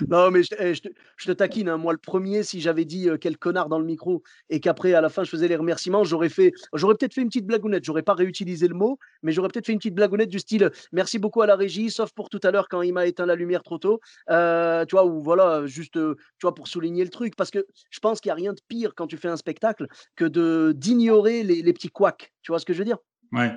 Non, 0.08 0.32
mais 0.32 0.44
je, 0.44 0.50
eh, 0.60 0.74
te, 0.74 1.32
taquine. 1.32 1.70
Hein. 1.70 1.78
Moi, 1.78 1.94
le 1.94 2.00
premier, 2.00 2.44
si 2.44 2.62
j'avais 2.62 2.86
dit 2.86 3.10
quel 3.22 3.38
connard 3.38 3.70
dans 3.70 3.80
le 3.80 3.86
micro 3.86 4.24
et 4.50 4.60
qu'après, 4.60 4.94
à 4.94 5.02
la 5.02 5.10
fin, 5.10 5.24
je 5.24 5.30
faisais 5.30 5.48
les 5.48 5.56
remerciements, 5.56 6.04
j'aurais 6.04 6.30
fait, 6.30 6.52
j'aurais 6.74 6.96
peut-être 6.96 7.14
fait 7.14 7.22
une 7.22 7.28
petite 7.28 7.46
blagounette. 7.46 7.84
J'aurais 7.84 8.04
pas 8.04 8.14
réutilisé 8.14 8.68
le 8.68 8.76
mot, 8.76 9.00
mais 9.24 9.32
j'aurais 9.32 9.48
peut-être 9.50 9.66
fait 9.66 9.74
une 9.74 9.80
petite 9.80 9.96
blagounette 9.96 10.30
du 10.30 10.40
style 10.40 10.70
merci 10.92 11.20
beaucoup 11.20 11.42
à 11.42 11.48
la 11.48 11.56
régie, 11.56 11.90
sauf 11.90 12.12
pour 12.12 12.30
tout 12.30 12.40
à 12.44 12.52
l'heure 12.52 12.68
quand 12.68 12.82
il 12.82 12.94
m'a 12.94 13.06
éteint 13.06 13.26
la 13.26 13.36
lumière 13.36 13.64
trop 13.64 13.78
tôt. 13.78 14.00
tu 14.28 14.34
vois, 14.34 15.06
ou 15.06 15.22
voilà, 15.22 15.66
juste, 15.66 15.94
tu 15.94 16.42
vois, 16.42 16.54
pour 16.54 16.68
souligner 16.68 17.04
le 17.04 17.10
truc. 17.10 17.36
Parce 17.36 17.52
que 17.52 17.66
je 17.90 18.00
pense 18.00 18.20
qu'il 18.20 18.30
n'y 18.30 18.34
a 18.34 18.36
rien 18.36 18.54
de 18.54 18.62
pire 18.68 18.94
quand 18.96 19.08
tu 19.08 19.18
fais 19.18 19.30
un 19.30 19.38
spectacle 19.38 19.88
que 20.16 20.26
de 20.26 20.74
d'ignorer 20.76 21.44
les, 21.44 21.74
petits 21.74 21.90
couacs. 21.90 22.34
Tu 22.42 22.52
vois 22.52 22.60
ce 22.60 22.66
que 22.66 22.74
je 22.74 22.80
veux 22.80 22.86
dire? 22.86 22.98
Ouais. 23.32 23.54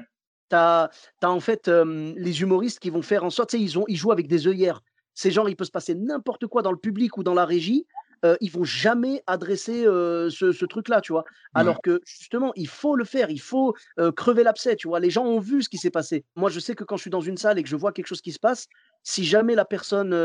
Tu 0.51 0.57
as, 0.57 0.91
en 1.23 1.41
fait 1.41 1.69
les 1.69 2.43
humoristes 2.43 2.79
qui 2.79 2.91
vont 2.91 3.03
faire 3.03 3.25
en 3.25 3.31
sorte, 3.31 3.55
ils, 3.55 3.79
ont, 3.79 3.85
ils 3.89 3.97
jouent 3.97 4.13
avec 4.13 4.27
des 4.27 4.47
œillères. 4.47 4.83
Ces 5.15 5.31
gens, 5.31 5.47
il 5.47 5.57
peut 5.57 5.65
se 5.65 5.71
passer 5.71 5.95
n'importe 5.95 6.47
quoi 6.47 6.63
dans 6.63 6.73
le 6.73 6.79
public 6.79 7.17
ou 7.17 7.23
dans 7.23 7.35
la 7.35 7.45
régie. 7.45 7.87
Euh, 8.25 8.37
ils 8.41 8.53
vont 8.53 8.63
jamais 8.63 9.23
adresser 9.27 9.85
euh, 9.85 10.31
ce, 10.31 10.65
truc-là, 10.65 11.01
tu 11.01 11.13
vois. 11.13 11.25
Alors 11.55 11.83
que 11.83 12.01
justement, 12.05 12.53
il 12.55 12.69
faut 12.69 12.95
le 12.95 13.05
faire, 13.05 13.31
il 13.31 13.41
faut 13.41 13.75
euh, 13.99 14.13
crever 14.13 14.45
l'abcès, 14.45 14.77
tu 14.77 14.87
vois. 14.87 15.01
Les 15.01 15.11
gens 15.11 15.25
ont 15.25 15.41
vu 15.41 15.63
ce 15.63 15.69
qui 15.69 15.77
s'est 15.77 15.91
passé. 15.91 16.25
Moi, 16.37 16.49
je 16.49 16.61
sais 16.61 16.77
que 16.77 16.85
quand 16.85 16.97
je 16.97 17.03
suis 17.03 17.11
dans 17.11 17.21
une 17.21 17.37
salle 17.37 17.59
et 17.59 17.65
que 17.65 17.69
je 17.69 17.75
vois 17.75 17.91
quelque 17.91 18.07
chose 18.07 18.21
qui 18.21 18.31
se 18.31 18.39
passe, 18.39 18.69
si 19.03 19.25
jamais 19.25 19.57
la 19.57 19.65
personne, 19.65 20.17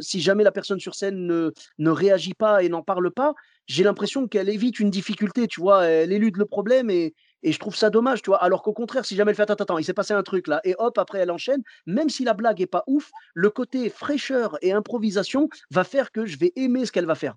si 0.00 0.22
jamais 0.22 0.44
la 0.44 0.52
personne 0.52 0.80
sur 0.80 0.94
scène 0.94 1.26
ne, 1.26 1.52
ne 1.78 1.90
réagit 1.90 2.34
pas 2.34 2.62
et 2.62 2.70
n'en 2.70 2.82
parle 2.82 3.10
pas, 3.10 3.34
j'ai 3.66 3.84
l'impression 3.84 4.26
qu'elle 4.28 4.48
évite 4.48 4.80
une 4.80 4.90
difficulté, 4.90 5.46
tu 5.46 5.60
vois. 5.60 5.84
Elle 5.84 6.12
élude 6.12 6.38
le 6.38 6.46
problème 6.46 6.88
et, 6.88 7.14
et 7.42 7.52
je 7.52 7.58
trouve 7.58 7.76
ça 7.76 7.90
dommage, 7.90 8.22
tu 8.22 8.30
vois. 8.30 8.42
Alors 8.42 8.62
qu'au 8.62 8.72
contraire, 8.72 9.04
si 9.04 9.16
jamais 9.16 9.30
elle 9.30 9.36
fait 9.36 9.50
attends, 9.50 9.54
attends, 9.54 9.78
il 9.78 9.84
s'est 9.84 9.94
passé 9.94 10.14
un 10.14 10.22
truc 10.22 10.46
là, 10.46 10.60
et 10.64 10.74
hop, 10.78 10.98
après 10.98 11.18
elle 11.18 11.30
enchaîne, 11.30 11.62
même 11.86 12.08
si 12.08 12.24
la 12.24 12.34
blague 12.34 12.60
est 12.60 12.66
pas 12.66 12.84
ouf, 12.86 13.10
le 13.34 13.50
côté 13.50 13.88
fraîcheur 13.88 14.58
et 14.62 14.72
improvisation 14.72 15.48
va 15.70 15.84
faire 15.84 16.12
que 16.12 16.26
je 16.26 16.38
vais 16.38 16.52
aimer 16.56 16.86
ce 16.86 16.92
qu'elle 16.92 17.06
va 17.06 17.14
faire. 17.14 17.36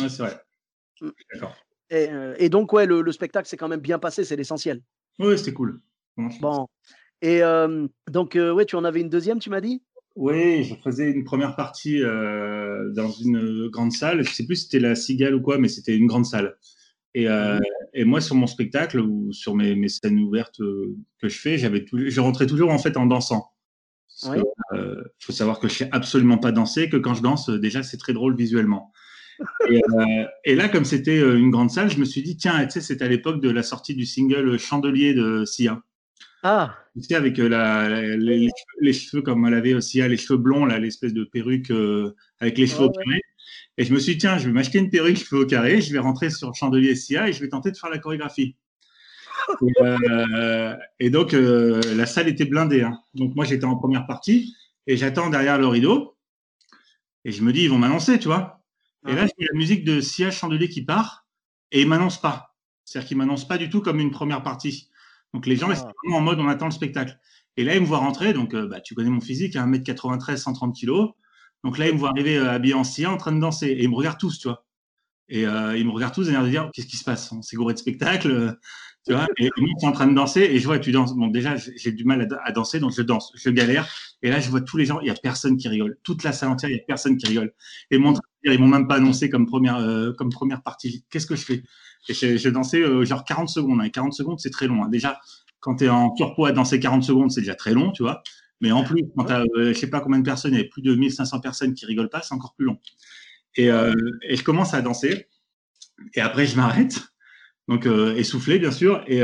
Ouais, 0.00 0.08
c'est 0.08 0.22
vrai. 0.22 0.40
Mmh. 1.00 1.10
D'accord. 1.32 1.56
Euh, 1.92 2.34
et, 2.38 2.48
donc, 2.48 2.72
ouais, 2.72 2.86
le, 2.86 3.12
spectacle 3.12 3.48
s'est 3.48 3.56
quand 3.56 3.68
même 3.68 3.80
bien 3.80 3.98
passé, 3.98 4.24
c'est 4.24 4.36
l'essentiel. 4.36 4.82
Oui, 5.18 5.38
c'était 5.38 5.52
cool. 5.52 5.80
Bon. 6.40 6.66
Et 7.22 7.42
donc, 8.10 8.34
ouais, 8.34 8.66
tu 8.66 8.76
en 8.76 8.84
avais 8.84 9.00
une 9.00 9.08
deuxième, 9.08 9.38
tu 9.38 9.50
m'as 9.50 9.60
dit? 9.60 9.82
Oui, 10.16 10.64
je 10.64 10.74
faisais 10.82 11.10
une 11.10 11.24
première 11.24 11.54
partie 11.54 12.00
dans 12.00 13.10
une 13.10 13.68
grande 13.68 13.92
salle. 13.92 14.24
Je 14.24 14.32
sais 14.32 14.44
plus 14.44 14.56
si 14.56 14.64
c'était 14.64 14.80
la 14.80 14.94
Cigale 14.94 15.34
ou 15.34 15.40
quoi, 15.40 15.58
mais 15.58 15.68
c'était 15.68 15.96
une 15.96 16.06
grande 16.06 16.26
salle. 16.26 16.56
Euh, 17.16 17.58
et, 17.94 18.04
moi, 18.04 18.20
sur 18.20 18.34
mon 18.34 18.46
spectacle 18.46 19.00
ou 19.00 19.32
sur 19.32 19.54
mes, 19.54 19.88
scènes 19.88 20.18
ouvertes 20.18 20.60
euh, 20.60 20.94
que 21.20 21.28
je 21.28 21.38
fais, 21.38 21.56
j'avais 21.56 21.84
je 21.92 22.20
rentrais 22.20 22.46
toujours 22.46 22.70
en 22.70 22.78
fait 22.78 22.96
en 22.96 23.06
dansant. 23.06 23.52
Il 24.24 24.42
euh, 24.72 25.02
faut 25.18 25.32
savoir 25.32 25.58
que 25.60 25.68
je 25.68 25.74
sais 25.74 25.88
absolument 25.92 26.38
pas 26.38 26.52
danser, 26.52 26.88
que 26.88 26.96
quand 26.96 27.14
je 27.14 27.22
danse, 27.22 27.50
déjà 27.50 27.82
c'est 27.82 27.98
très 27.98 28.12
drôle 28.12 28.36
visuellement. 28.36 28.92
Et, 30.44 30.54
là, 30.54 30.68
comme 30.68 30.86
c'était 30.86 31.20
une 31.20 31.50
grande 31.50 31.70
salle, 31.70 31.90
je 31.90 31.98
me 31.98 32.06
suis 32.06 32.22
dit 32.22 32.38
tiens, 32.38 32.64
tu 32.64 32.72
sais, 32.72 32.80
c'était 32.80 33.04
à 33.04 33.08
l'époque 33.08 33.42
de 33.42 33.50
la 33.50 33.62
sortie 33.62 33.94
du 33.94 34.06
single 34.06 34.58
Chandelier 34.58 35.12
de 35.12 35.44
Sia. 35.44 35.82
Ah. 36.42 36.76
Tu 36.94 37.02
sais, 37.02 37.14
avec 37.14 37.36
la, 37.36 38.16
les, 38.16 38.92
cheveux 38.94 39.20
comme 39.20 39.46
elle 39.46 39.52
avait 39.52 39.78
Sia, 39.82 40.08
les 40.08 40.16
cheveux 40.16 40.38
blonds, 40.38 40.64
là, 40.64 40.78
l'espèce 40.78 41.12
de 41.12 41.24
perruque 41.24 41.70
avec 42.40 42.56
les 42.56 42.66
cheveux 42.66 42.86
ouais, 42.86 43.20
et 43.78 43.84
je 43.84 43.92
me 43.92 43.98
suis 43.98 44.12
dit, 44.12 44.18
tiens, 44.18 44.38
je 44.38 44.46
vais 44.46 44.52
m'acheter 44.52 44.78
une 44.78 44.90
perruque 44.90 45.18
fais 45.18 45.36
au 45.36 45.46
carré, 45.46 45.80
je 45.80 45.92
vais 45.92 45.98
rentrer 45.98 46.30
sur 46.30 46.54
Chandelier 46.54 46.94
SIA 46.94 47.28
et 47.28 47.32
je 47.32 47.40
vais 47.40 47.48
tenter 47.48 47.70
de 47.70 47.76
faire 47.76 47.90
la 47.90 47.98
chorégraphie. 47.98 48.56
et, 49.62 49.72
euh, 49.82 50.76
donc, 51.10 51.34
euh, 51.34 51.80
la 51.94 52.06
salle 52.06 52.28
était 52.28 52.46
blindée. 52.46 52.82
Hein. 52.82 52.98
Donc, 53.14 53.34
moi, 53.34 53.44
j'étais 53.44 53.66
en 53.66 53.76
première 53.76 54.06
partie 54.06 54.54
et 54.86 54.96
j'attends 54.96 55.28
derrière 55.28 55.58
le 55.58 55.66
rideau. 55.66 56.16
Et 57.24 57.32
je 57.32 57.42
me 57.42 57.52
dis, 57.52 57.64
ils 57.64 57.70
vont 57.70 57.78
m'annoncer, 57.78 58.18
tu 58.18 58.28
vois. 58.28 58.62
Et 59.06 59.14
là, 59.14 59.26
j'ai 59.26 59.46
la 59.46 59.56
musique 59.56 59.84
de 59.84 60.00
Sia 60.00 60.30
Chandelier 60.30 60.68
qui 60.68 60.82
part 60.82 61.26
et 61.70 61.82
ils 61.82 61.88
m'annoncent 61.88 62.20
pas. 62.20 62.56
C'est-à-dire 62.84 63.08
qu'ils 63.08 63.16
m'annoncent 63.16 63.46
pas 63.46 63.58
du 63.58 63.68
tout 63.68 63.82
comme 63.82 64.00
une 64.00 64.10
première 64.10 64.42
partie. 64.42 64.88
Donc, 65.34 65.46
les 65.46 65.56
gens, 65.56 65.70
ils 65.70 65.76
sont 65.76 65.92
vraiment 66.02 66.18
en 66.18 66.20
mode, 66.22 66.40
on 66.40 66.48
attend 66.48 66.66
le 66.66 66.72
spectacle. 66.72 67.18
Et 67.56 67.64
là, 67.64 67.74
ils 67.74 67.80
me 67.80 67.86
voient 67.86 67.98
rentrer. 67.98 68.32
Donc, 68.32 68.54
euh, 68.54 68.66
bah, 68.66 68.80
tu 68.80 68.94
connais 68.94 69.10
mon 69.10 69.20
physique, 69.20 69.54
1m93, 69.54 70.36
130 70.36 70.76
kg. 70.80 71.12
Donc 71.64 71.78
là, 71.78 71.88
ils 71.88 71.94
me 71.94 71.98
voient 71.98 72.10
arriver 72.10 72.36
euh, 72.38 72.50
habillé 72.50 72.74
en 72.74 72.84
sien, 72.84 73.10
en 73.10 73.16
train 73.16 73.32
de 73.32 73.40
danser. 73.40 73.66
Et 73.68 73.84
ils 73.84 73.90
me 73.90 73.94
regardent 73.94 74.18
tous, 74.18 74.38
tu 74.38 74.48
vois. 74.48 74.64
Et 75.28 75.46
euh, 75.46 75.76
ils 75.76 75.84
me 75.84 75.90
regardent 75.90 76.14
tous 76.14 76.28
et 76.28 76.32
ils 76.32 76.50
dire 76.50 76.70
Qu'est-ce 76.72 76.86
qui 76.86 76.96
se 76.96 77.04
passe? 77.04 77.32
On 77.32 77.42
s'est 77.42 77.56
gouré 77.56 77.74
de 77.74 77.78
spectacle, 77.78 78.30
euh, 78.30 78.52
tu 79.06 79.12
vois. 79.12 79.26
Et, 79.38 79.50
moi, 79.56 79.68
je 79.74 79.78
suis 79.80 79.88
en 79.88 79.92
train 79.92 80.06
de 80.06 80.14
danser 80.14 80.42
et 80.42 80.58
je 80.60 80.66
vois, 80.66 80.78
tu 80.78 80.92
danses. 80.92 81.14
Bon, 81.16 81.26
déjà, 81.26 81.56
j'ai 81.56 81.92
du 81.92 82.04
mal 82.04 82.28
à, 82.44 82.52
danser, 82.52 82.78
donc 82.78 82.92
je 82.92 83.02
danse, 83.02 83.32
je 83.34 83.50
galère. 83.50 83.88
Et 84.22 84.30
là, 84.30 84.38
je 84.38 84.48
vois 84.48 84.60
tous 84.60 84.76
les 84.76 84.84
gens, 84.84 85.00
il 85.00 85.04
n'y 85.04 85.10
a 85.10 85.14
personne 85.14 85.56
qui 85.56 85.68
rigole. 85.68 85.98
Toute 86.04 86.22
la 86.22 86.32
salle 86.32 86.50
entière, 86.50 86.70
il 86.70 86.74
n'y 86.74 86.80
a 86.80 86.84
personne 86.86 87.16
qui 87.16 87.26
rigole. 87.26 87.52
Et 87.90 87.98
mon 87.98 88.14
ils 88.44 88.60
m'ont 88.60 88.68
même 88.68 88.86
pas 88.86 88.96
annoncé 88.96 89.28
comme 89.28 89.46
première, 89.46 89.84
comme 90.16 90.30
première 90.30 90.62
partie. 90.62 91.04
Qu'est-ce 91.10 91.26
que 91.26 91.34
je 91.34 91.44
fais? 91.44 91.64
Et 92.08 92.14
j'ai 92.14 92.50
dansé 92.52 92.84
genre 93.04 93.24
40 93.24 93.48
secondes. 93.48 93.84
Et 93.84 93.90
40 93.90 94.12
secondes, 94.12 94.38
c'est 94.38 94.50
très 94.50 94.68
long. 94.68 94.84
Hein. 94.84 94.88
Déjà, 94.88 95.18
quand 95.58 95.76
tu 95.76 95.84
es 95.86 95.88
en 95.88 96.14
à 96.44 96.52
danser 96.52 96.78
40 96.78 97.02
secondes, 97.02 97.32
c'est 97.32 97.40
déjà 97.40 97.56
très 97.56 97.72
long, 97.72 97.90
tu 97.90 98.04
vois. 98.04 98.22
Mais 98.60 98.72
en 98.72 98.84
plus, 98.84 99.02
quand 99.16 99.24
tu 99.24 99.32
as, 99.32 99.40
euh, 99.40 99.72
je 99.72 99.72
sais 99.74 99.90
pas 99.90 100.00
combien 100.00 100.18
de 100.18 100.24
personnes, 100.24 100.52
il 100.52 100.56
y 100.56 100.60
avait 100.60 100.68
plus 100.68 100.82
de 100.82 100.94
1500 100.94 101.40
personnes 101.40 101.74
qui 101.74 101.86
rigolent 101.86 102.08
pas, 102.08 102.22
c'est 102.22 102.34
encore 102.34 102.54
plus 102.54 102.66
long. 102.66 102.78
Et, 103.56 103.70
euh, 103.70 103.94
et, 104.22 104.36
je 104.36 104.42
commence 104.42 104.74
à 104.74 104.82
danser. 104.82 105.26
Et 106.14 106.20
après, 106.20 106.46
je 106.46 106.56
m'arrête. 106.56 107.00
Donc, 107.68 107.86
euh, 107.86 108.14
essoufflé, 108.16 108.58
bien 108.58 108.70
sûr. 108.70 109.02
Et, 109.06 109.18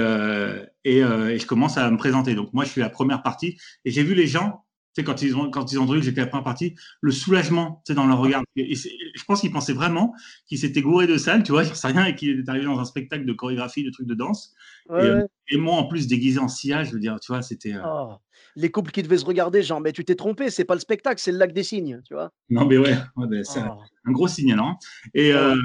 et, 0.85 0.99
et, 0.99 1.39
je 1.39 1.47
commence 1.47 1.79
à 1.79 1.91
me 1.91 1.97
présenter. 1.97 2.35
Donc, 2.35 2.53
moi, 2.53 2.65
je 2.65 2.71
suis 2.71 2.81
la 2.81 2.91
première 2.91 3.23
partie. 3.23 3.59
Et 3.85 3.91
j'ai 3.91 4.03
vu 4.03 4.15
les 4.15 4.27
gens 4.27 4.65
sais, 4.95 5.05
quand 5.05 5.23
ils 5.23 5.37
ont, 5.37 5.51
quand 5.51 5.73
ils 5.73 5.79
ont 5.79 5.85
entendu 5.85 6.01
que 6.01 6.05
j'étais 6.05 6.21
la 6.21 6.27
première 6.27 6.45
partie, 6.45 6.75
le 7.01 7.13
soulagement, 7.13 7.83
tu 7.87 7.93
sais, 7.93 7.95
dans 7.95 8.07
leur 8.07 8.19
regard. 8.19 8.43
je 8.57 9.25
pense 9.27 9.41
qu'ils 9.41 9.53
pensaient 9.53 9.73
vraiment 9.73 10.15
qu'ils 10.47 10.59
s'étaient 10.59 10.83
gourés 10.83 11.07
de 11.07 11.17
salle, 11.17 11.43
tu 11.43 11.53
vois, 11.53 11.63
je 11.65 11.75
sais 11.75 11.89
rien, 11.89 12.05
et 12.07 12.15
qu'ils 12.15 12.41
étaient 12.41 12.51
arrivés 12.51 12.67
dans 12.67 12.79
un 12.79 12.85
spectacle 12.85 13.25
de 13.25 13.33
chorégraphie, 13.33 13.85
de 13.85 13.91
trucs 13.91 14.07
de 14.07 14.15
danse. 14.15 14.55
Euh, 14.91 15.27
et, 15.49 15.57
moi, 15.57 15.75
en 15.75 15.85
plus, 15.85 16.07
déguisé 16.07 16.39
en 16.39 16.49
sillage, 16.49 16.89
je 16.89 16.93
veux 16.95 17.01
dire, 17.01 17.19
tu 17.21 17.33
vois, 17.33 17.43
c'était. 17.43 17.75
Euh, 17.75 17.83
oh, 17.85 18.15
les 18.57 18.71
couples 18.71 18.91
qui 18.91 19.03
devaient 19.03 19.19
se 19.19 19.25
regarder, 19.25 19.63
genre, 19.63 19.81
mais 19.81 19.93
tu 19.93 20.05
t'es 20.05 20.15
trompé, 20.15 20.51
c'est 20.51 20.65
pas 20.65 20.75
le 20.75 20.81
spectacle, 20.81 21.21
c'est 21.21 21.33
le 21.33 21.39
lac 21.39 21.53
des 21.53 21.63
signes, 21.63 22.03
tu 22.07 22.15
vois. 22.15 22.33
Non, 22.51 22.67
mais 22.67 22.79
ouais, 22.79 22.97
ben, 23.17 23.45
c'est 23.45 23.61
oh. 23.61 23.81
un 24.05 24.13
gros 24.13 24.29
signe, 24.29 24.55
non 24.55 24.75
et, 25.15 25.33
euh, 25.33 25.57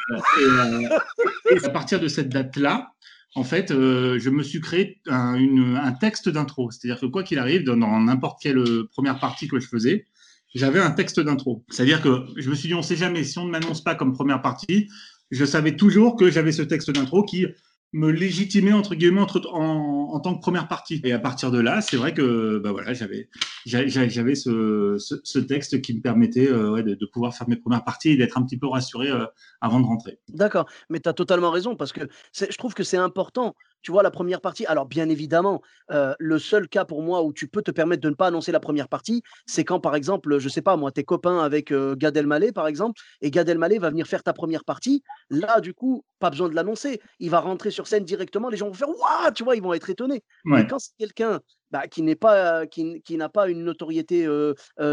et, 1.51 1.65
à 1.65 1.69
partir 1.69 1.99
de 1.99 2.07
cette 2.07 2.29
date-là, 2.29 2.91
en 3.37 3.43
fait, 3.43 3.69
euh, 3.69 4.17
je 4.17 4.31
me 4.31 4.41
suis 4.41 4.59
créé 4.59 4.99
un, 5.05 5.93
texte 5.99 6.27
d'intro. 6.27 6.71
C'est-à-dire 6.71 6.99
que 6.99 7.05
quoi 7.05 7.21
qu'il 7.21 7.37
arrive, 7.37 7.63
dans 7.63 7.99
n'importe 7.99 8.41
quelle 8.41 8.63
première 8.91 9.19
partie 9.19 9.47
que 9.47 9.59
je 9.59 9.67
faisais, 9.67 10.05
j'avais 10.55 10.79
un 10.79 10.89
texte 10.89 11.19
d'intro. 11.19 11.63
C'est-à-dire 11.69 12.01
que 12.01 12.25
je 12.35 12.49
me 12.49 12.55
suis 12.55 12.67
dit, 12.67 12.73
on 12.73 12.79
ne 12.79 12.83
sait 12.83 12.95
jamais, 12.95 13.23
si 13.23 13.37
on 13.37 13.45
ne 13.45 13.51
m'annonce 13.51 13.83
pas 13.83 13.93
comme 13.93 14.13
première 14.13 14.41
partie, 14.41 14.89
je 15.29 15.45
savais 15.45 15.75
toujours 15.75 16.15
que 16.15 16.31
j'avais 16.31 16.51
ce 16.51 16.63
texte 16.63 16.89
d'intro 16.89 17.23
qui 17.23 17.45
me 17.93 18.11
légitimait 18.11 18.73
entre 18.73 18.95
guillemets 18.95 19.21
en, 19.21 20.19
tant 20.19 20.35
que 20.35 20.41
première 20.41 20.67
partie. 20.67 21.01
Et 21.03 21.13
à 21.13 21.19
partir 21.19 21.51
de 21.51 21.59
là, 21.59 21.81
c'est 21.81 21.97
vrai 21.97 22.13
que 22.13 22.59
bah 22.59 22.71
voilà, 22.71 22.93
j'avais 22.93 23.29
j'avais 23.65 24.35
ce, 24.35 24.97
ce, 24.97 25.39
texte 25.39 25.81
qui 25.81 25.95
me 25.95 26.01
permettait 26.01 26.49
euh, 26.49 26.81
de, 26.83 27.05
pouvoir 27.05 27.35
faire 27.35 27.47
mes 27.47 27.55
premières 27.55 27.83
parties 27.83 28.09
et 28.09 28.17
d'être 28.17 28.37
un 28.37 28.43
petit 28.43 28.57
peu 28.57 28.67
rassuré 28.67 29.09
euh, 29.09 29.25
avant 29.61 29.79
de 29.79 29.85
rentrer. 29.85 30.19
D'accord, 30.29 30.67
mais 30.89 30.99
tu 30.99 31.09
as 31.09 31.13
totalement 31.13 31.51
raison 31.51 31.75
parce 31.75 31.93
que 31.93 32.01
je 32.33 32.57
trouve 32.57 32.73
que 32.73 32.83
c'est 32.83 32.97
important 32.97 33.55
tu 33.81 33.91
vois, 33.91 34.03
la 34.03 34.11
première 34.11 34.41
partie. 34.41 34.65
Alors, 34.65 34.85
bien 34.85 35.09
évidemment, 35.09 35.61
euh, 35.91 36.13
le 36.19 36.39
seul 36.39 36.67
cas 36.67 36.85
pour 36.85 37.01
moi 37.01 37.23
où 37.23 37.33
tu 37.33 37.47
peux 37.47 37.61
te 37.61 37.71
permettre 37.71 38.01
de 38.01 38.09
ne 38.09 38.15
pas 38.15 38.27
annoncer 38.27 38.51
la 38.51 38.59
première 38.59 38.87
partie, 38.87 39.23
c'est 39.45 39.63
quand, 39.63 39.79
par 39.79 39.95
exemple, 39.95 40.39
je 40.39 40.49
sais 40.49 40.61
pas, 40.61 40.77
moi, 40.77 40.91
t'es 40.91 41.03
copain 41.03 41.39
avec 41.39 41.71
euh, 41.71 41.95
Gad 41.95 42.15
Elmaleh, 42.17 42.51
par 42.51 42.67
exemple, 42.67 42.99
et 43.21 43.31
Gad 43.31 43.47
Elmaleh 43.49 43.79
va 43.79 43.89
venir 43.89 44.07
faire 44.07 44.23
ta 44.23 44.33
première 44.33 44.63
partie. 44.65 45.03
Là, 45.29 45.61
du 45.61 45.73
coup, 45.73 46.03
pas 46.19 46.29
besoin 46.29 46.49
de 46.49 46.55
l'annoncer. 46.55 47.01
Il 47.19 47.29
va 47.29 47.39
rentrer 47.39 47.71
sur 47.71 47.87
scène 47.87 48.03
directement. 48.03 48.49
Les 48.49 48.57
gens 48.57 48.67
vont 48.67 48.73
faire 48.73 48.89
Waouh, 48.89 49.31
tu 49.33 49.43
vois, 49.43 49.55
ils 49.55 49.61
vont 49.61 49.73
être 49.73 49.89
étonnés. 49.89 50.23
Mais 50.45 50.65
quand 50.65 50.79
c'est 50.79 50.95
quelqu'un 50.97 51.39
bah, 51.71 51.87
qui 51.87 52.01
n'est 52.01 52.15
pas 52.15 52.65
qui, 52.65 53.01
n'a 53.11 53.29
pas 53.29 53.49
une 53.49 53.63
notoriété 53.63 54.27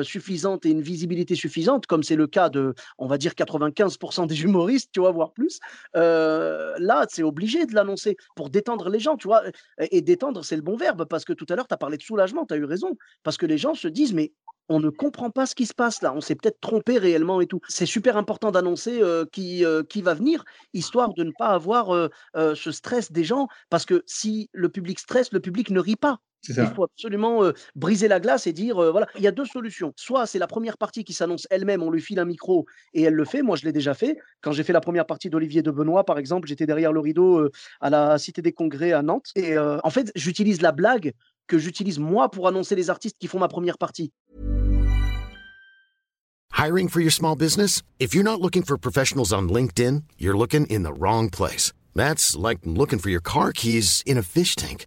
suffisante 0.02 0.66
et 0.66 0.70
une 0.70 0.82
visibilité 0.82 1.34
suffisante, 1.34 1.86
comme 1.86 2.02
c'est 2.02 2.16
le 2.16 2.26
cas 2.26 2.48
de, 2.48 2.74
on 2.98 3.06
va 3.06 3.18
dire 3.18 3.32
95% 3.32 4.26
des 4.26 4.42
humoristes, 4.42 4.90
tu 4.92 5.00
vois, 5.00 5.12
voire 5.12 5.32
plus. 5.32 5.60
là, 5.94 7.06
c'est 7.08 7.22
obligé 7.22 7.66
de 7.66 7.74
l'annoncer 7.74 8.16
pour 8.36 8.50
détendre 8.50 8.88
les 8.88 9.00
gens, 9.00 9.16
tu 9.16 9.28
vois. 9.28 9.42
Et, 9.78 10.02
détendre, 10.02 10.44
c'est 10.44 10.56
le 10.56 10.62
bon 10.62 10.76
verbe 10.76 11.04
parce 11.06 11.24
que 11.24 11.32
tout 11.32 11.46
à 11.48 11.56
l'heure, 11.56 11.66
tu 11.66 11.74
as 11.74 11.78
parlé 11.78 11.96
de 11.96 12.02
soulagement, 12.02 12.44
tu 12.46 12.54
as 12.54 12.56
eu 12.56 12.64
raison, 12.64 12.96
parce 13.22 13.36
que 13.36 13.46
les 13.46 13.58
gens 13.58 13.74
se 13.74 13.88
disent, 13.88 14.12
mais 14.12 14.32
on 14.68 14.80
ne 14.80 14.88
comprend 14.88 15.30
pas 15.30 15.46
ce 15.46 15.54
qui 15.54 15.66
se 15.66 15.74
passe 15.74 16.00
là, 16.02 16.14
on 16.14 16.20
s'est 16.20 16.34
peut-être 16.34 16.60
trompé 16.60 16.98
réellement 16.98 17.40
et 17.40 17.46
tout. 17.46 17.60
C'est 17.68 17.86
super 17.86 18.16
important 18.16 18.50
d'annoncer 18.50 19.00
qui, 19.32 19.64
qui 19.88 20.02
va 20.02 20.14
venir, 20.14 20.44
histoire 20.72 21.14
de 21.14 21.24
ne 21.24 21.32
pas 21.38 21.48
avoir 21.48 22.10
ce 22.34 22.70
stress 22.72 23.12
des 23.12 23.24
gens, 23.24 23.48
parce 23.70 23.84
que 23.84 24.02
si 24.06 24.48
le 24.52 24.68
public 24.68 24.98
stresse, 24.98 25.32
le 25.32 25.40
public 25.40 25.70
ne 25.70 25.80
rit 25.80 25.96
pas. 25.96 26.20
Il 26.48 26.72
faut 26.74 26.84
absolument 26.84 27.50
briser 27.74 28.08
la 28.08 28.20
glace 28.20 28.46
et 28.46 28.52
dire 28.52 28.76
voilà, 28.76 29.06
il 29.16 29.22
y 29.22 29.26
a 29.26 29.32
deux 29.32 29.44
solutions. 29.44 29.92
Soit 29.96 30.26
c'est 30.26 30.38
la 30.38 30.46
première 30.46 30.78
partie 30.78 31.04
qui 31.04 31.12
s'annonce 31.12 31.46
elle-même, 31.50 31.82
on 31.82 31.90
lui 31.90 32.00
file 32.00 32.18
un 32.18 32.24
micro 32.24 32.66
et 32.92 33.02
elle 33.02 33.14
le 33.14 33.24
fait. 33.24 33.42
Moi, 33.42 33.56
je 33.56 33.64
l'ai 33.64 33.72
déjà 33.72 33.94
fait. 33.94 34.18
Quand 34.40 34.52
j'ai 34.52 34.64
fait 34.64 34.72
la 34.72 34.80
première 34.80 35.06
partie 35.06 35.30
d'Olivier 35.30 35.62
de 35.62 35.70
Benoît, 35.70 36.04
par 36.04 36.18
exemple, 36.18 36.48
j'étais 36.48 36.66
derrière 36.66 36.92
le 36.92 37.00
rideau 37.00 37.48
à 37.80 37.90
la 37.90 38.18
Cité 38.18 38.42
des 38.42 38.52
Congrès 38.52 38.92
à 38.92 39.02
Nantes. 39.02 39.30
Et 39.36 39.58
en 39.58 39.90
fait, 39.90 40.12
j'utilise 40.14 40.62
la 40.62 40.72
blague 40.72 41.12
que 41.46 41.58
j'utilise 41.58 41.98
moi 41.98 42.30
pour 42.30 42.48
annoncer 42.48 42.74
les 42.74 42.90
artistes 42.90 43.16
qui 43.18 43.26
font 43.26 43.38
ma 43.38 43.48
première 43.48 43.78
partie. 43.78 44.12
Hiring 46.56 46.88
for 46.88 47.00
your 47.00 47.12
small 47.12 47.36
business? 47.36 47.82
If 47.98 48.14
you're 48.14 48.24
not 48.24 48.40
looking 48.40 48.62
for 48.62 48.78
professionals 48.78 49.32
on 49.32 49.48
LinkedIn, 49.48 50.04
you're 50.18 50.36
looking 50.36 50.66
in 50.66 50.84
the 50.84 50.92
wrong 50.92 51.28
place. 51.28 51.72
That's 51.94 52.36
like 52.36 52.60
looking 52.64 52.98
for 52.98 53.10
your 53.10 53.20
car 53.20 53.52
keys 53.52 54.02
in 54.06 54.16
a 54.16 54.22
fish 54.22 54.54
tank. 54.54 54.86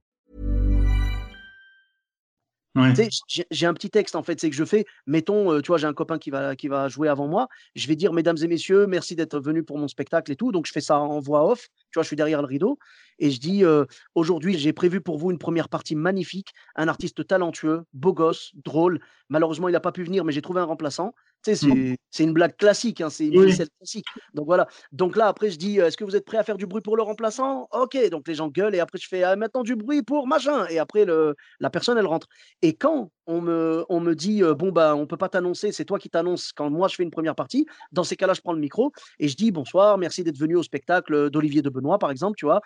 J'ai 3.51 3.65
un 3.65 3.73
petit 3.73 3.89
texte 3.89 4.15
en 4.15 4.23
fait, 4.23 4.39
c'est 4.39 4.49
que 4.49 4.55
je 4.55 4.63
fais, 4.63 4.85
mettons, 5.05 5.51
euh, 5.51 5.61
tu 5.61 5.67
vois, 5.67 5.77
j'ai 5.77 5.87
un 5.87 5.93
copain 5.93 6.17
qui 6.17 6.29
va, 6.29 6.55
qui 6.55 6.67
va 6.69 6.87
jouer 6.87 7.09
avant 7.09 7.27
moi, 7.27 7.47
je 7.75 7.87
vais 7.87 7.95
dire, 7.95 8.13
mesdames 8.13 8.37
et 8.41 8.47
messieurs, 8.47 8.87
merci 8.87 9.15
d'être 9.15 9.39
venus 9.39 9.65
pour 9.65 9.77
mon 9.77 9.87
spectacle 9.89 10.31
et 10.31 10.35
tout, 10.37 10.51
donc 10.51 10.67
je 10.67 10.71
fais 10.71 10.81
ça 10.81 10.97
en 10.99 11.19
voix 11.19 11.49
off, 11.49 11.67
tu 11.91 11.95
vois, 11.95 12.03
je 12.03 12.07
suis 12.07 12.15
derrière 12.15 12.41
le 12.41 12.47
rideau, 12.47 12.79
et 13.19 13.29
je 13.29 13.39
dis, 13.39 13.65
euh, 13.65 13.85
aujourd'hui, 14.15 14.57
j'ai 14.57 14.73
prévu 14.73 15.01
pour 15.01 15.17
vous 15.17 15.31
une 15.31 15.37
première 15.37 15.67
partie 15.67 15.95
magnifique, 15.95 16.53
un 16.75 16.87
artiste 16.87 17.27
talentueux, 17.27 17.83
beau 17.93 18.13
gosse, 18.13 18.51
drôle, 18.53 18.99
malheureusement, 19.29 19.67
il 19.67 19.73
n'a 19.73 19.79
pas 19.81 19.91
pu 19.91 20.03
venir, 20.03 20.23
mais 20.23 20.31
j'ai 20.31 20.41
trouvé 20.41 20.61
un 20.61 20.65
remplaçant. 20.65 21.13
C'est 21.43 22.23
une 22.23 22.33
blague 22.33 22.55
classique, 22.55 23.01
hein, 23.01 23.09
c'est 23.09 23.27
une 23.27 23.53
classique. 23.77 24.05
Donc 24.33 24.45
voilà. 24.45 24.67
Donc 24.91 25.15
là, 25.15 25.27
après, 25.27 25.49
je 25.49 25.57
dis 25.57 25.79
Est-ce 25.79 25.97
que 25.97 26.03
vous 26.03 26.15
êtes 26.15 26.25
prêts 26.25 26.37
à 26.37 26.43
faire 26.43 26.57
du 26.57 26.65
bruit 26.65 26.81
pour 26.81 26.95
le 26.95 27.03
remplaçant? 27.03 27.67
Ok. 27.71 27.97
Donc 28.09 28.27
les 28.27 28.35
gens 28.35 28.47
gueulent 28.47 28.75
et 28.75 28.79
après, 28.79 28.99
je 28.99 29.07
fais 29.07 29.23
ah, 29.23 29.35
Maintenant 29.35 29.63
du 29.63 29.75
bruit 29.75 30.03
pour 30.03 30.27
machin. 30.27 30.65
Et 30.69 30.79
après, 30.79 31.05
le, 31.05 31.35
la 31.59 31.69
personne, 31.69 31.97
elle 31.97 32.05
rentre. 32.05 32.27
Et 32.61 32.73
quand 32.73 33.11
on 33.27 33.41
me, 33.41 33.85
on 33.89 33.99
me 33.99 34.13
dit 34.13 34.41
Bon, 34.57 34.71
bah, 34.71 34.95
on 34.95 35.07
peut 35.07 35.17
pas 35.17 35.29
t'annoncer, 35.29 35.71
c'est 35.71 35.85
toi 35.85 35.99
qui 35.99 36.09
t'annonces 36.09 36.51
quand 36.53 36.69
moi 36.69 36.87
je 36.87 36.95
fais 36.95 37.03
une 37.03 37.11
première 37.11 37.35
partie, 37.35 37.65
dans 37.91 38.03
ces 38.03 38.15
cas-là, 38.15 38.33
je 38.33 38.41
prends 38.41 38.53
le 38.53 38.59
micro 38.59 38.91
et 39.19 39.27
je 39.27 39.35
dis 39.35 39.51
Bonsoir, 39.51 39.97
merci 39.97 40.23
d'être 40.23 40.37
venu 40.37 40.55
au 40.55 40.63
spectacle 40.63 41.29
d'Olivier 41.29 41.61
de 41.61 41.69
Benoît, 41.69 41.99
par 41.99 42.11
exemple, 42.11 42.35
tu 42.37 42.45
vois. 42.45 42.61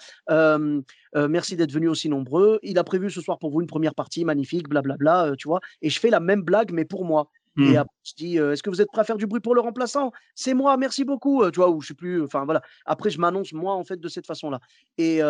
merci 1.15 1.55
d'être 1.55 1.71
venu 1.71 1.87
aussi 1.87 2.09
nombreux. 2.09 2.59
Il 2.63 2.77
a 2.77 2.83
prévu 2.83 3.09
ce 3.09 3.21
soir 3.21 3.39
pour 3.39 3.51
vous 3.51 3.61
une 3.61 3.67
première 3.67 3.95
partie 3.95 4.25
magnifique, 4.25 4.67
blablabla, 4.67 5.33
tu 5.37 5.47
vois. 5.47 5.61
Et 5.81 5.89
je 5.89 5.99
fais 5.99 6.09
la 6.09 6.19
même 6.19 6.41
blague, 6.41 6.71
mais 6.71 6.85
pour 6.85 7.05
moi. 7.05 7.29
Et 7.57 7.61
mmh. 7.61 7.77
après, 7.77 7.95
je 8.03 8.13
dis, 8.17 8.37
est-ce 8.37 8.61
que 8.61 8.69
vous 8.69 8.81
êtes 8.81 8.89
prêt 8.89 9.01
à 9.01 9.03
faire 9.05 9.17
du 9.17 9.27
bruit 9.27 9.39
pour 9.39 9.55
le 9.55 9.61
remplaçant? 9.61 10.11
C'est 10.35 10.53
moi, 10.53 10.75
merci 10.77 11.05
beaucoup. 11.05 11.49
tu 11.51 11.57
vois, 11.57 11.69
ou 11.69 11.81
je 11.81 11.87
sais 11.87 11.93
plus. 11.93 12.21
Enfin 12.21 12.43
voilà. 12.45 12.61
Après, 12.85 13.09
je 13.09 13.19
m'annonce 13.19 13.53
moi 13.53 13.73
en 13.73 13.83
fait 13.83 13.99
de 13.99 14.07
cette 14.07 14.25
façon-là. 14.25 14.59
Et, 14.97 15.21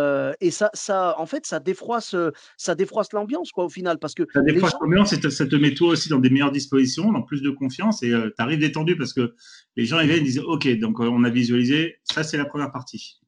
et 0.41 0.51
ça, 0.51 0.69
ça, 0.73 1.15
en 1.19 1.25
fait, 1.25 1.45
ça 1.45 1.59
défroisse, 1.59 2.15
ça 2.57 2.75
défroisse 2.75 3.13
l'ambiance 3.13 3.51
quoi 3.51 3.65
au 3.65 3.69
final 3.69 3.99
parce 3.99 4.13
que 4.13 4.23
ça 4.33 4.41
défroisse 4.41 4.73
l'ambiance 4.81 5.13
et 5.13 5.29
ça 5.29 5.45
te 5.45 5.55
met 5.55 5.73
toi 5.73 5.89
aussi 5.89 6.09
dans 6.09 6.19
des 6.19 6.29
meilleures 6.29 6.51
dispositions, 6.51 7.11
dans 7.11 7.21
plus 7.21 7.41
de 7.41 7.49
confiance 7.49 8.01
et 8.03 8.09
tu 8.09 8.33
arrives 8.37 8.59
détendu 8.59 8.97
parce 8.97 9.13
que 9.13 9.35
les 9.75 9.85
gens 9.85 9.99
ils 9.99 10.07
viennent, 10.07 10.19
ils 10.19 10.25
disent, 10.25 10.39
ok, 10.39 10.67
donc 10.79 10.99
on 10.99 11.23
a 11.23 11.29
visualisé, 11.29 11.97
ça 12.03 12.23
c'est 12.23 12.37
la 12.37 12.45
première 12.45 12.71
partie. 12.71 13.19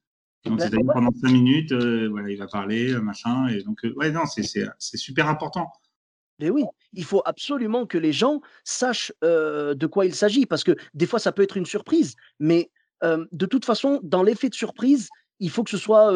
Donc 0.44 0.60
c'est 0.60 0.70
pendant 0.70 1.10
cinq 1.12 1.30
minutes, 1.30 1.72
voilà, 1.72 2.30
il 2.30 2.38
va 2.38 2.46
parler, 2.46 2.94
machin, 3.00 3.48
et 3.48 3.62
donc 3.62 3.80
ouais 3.96 4.10
non, 4.10 4.22
c'est 4.26 4.96
super 4.96 5.28
important. 5.28 5.70
Mais 6.38 6.50
oui, 6.50 6.64
il 6.92 7.04
faut 7.04 7.22
absolument 7.24 7.86
que 7.86 7.98
les 7.98 8.12
gens 8.12 8.40
sachent 8.64 9.12
de 9.22 9.86
quoi 9.86 10.06
il 10.06 10.14
s'agit, 10.14 10.46
parce 10.46 10.64
que 10.64 10.76
des 10.94 11.06
fois, 11.06 11.18
ça 11.18 11.32
peut 11.32 11.42
être 11.42 11.56
une 11.56 11.66
surprise, 11.66 12.14
mais 12.38 12.70
de 13.02 13.46
toute 13.46 13.64
façon, 13.64 14.00
dans 14.02 14.22
l'effet 14.22 14.48
de 14.48 14.54
surprise, 14.54 15.08
il 15.40 15.50
faut 15.50 15.62
que 15.62 15.70
ce 15.70 15.78
soit 15.78 16.12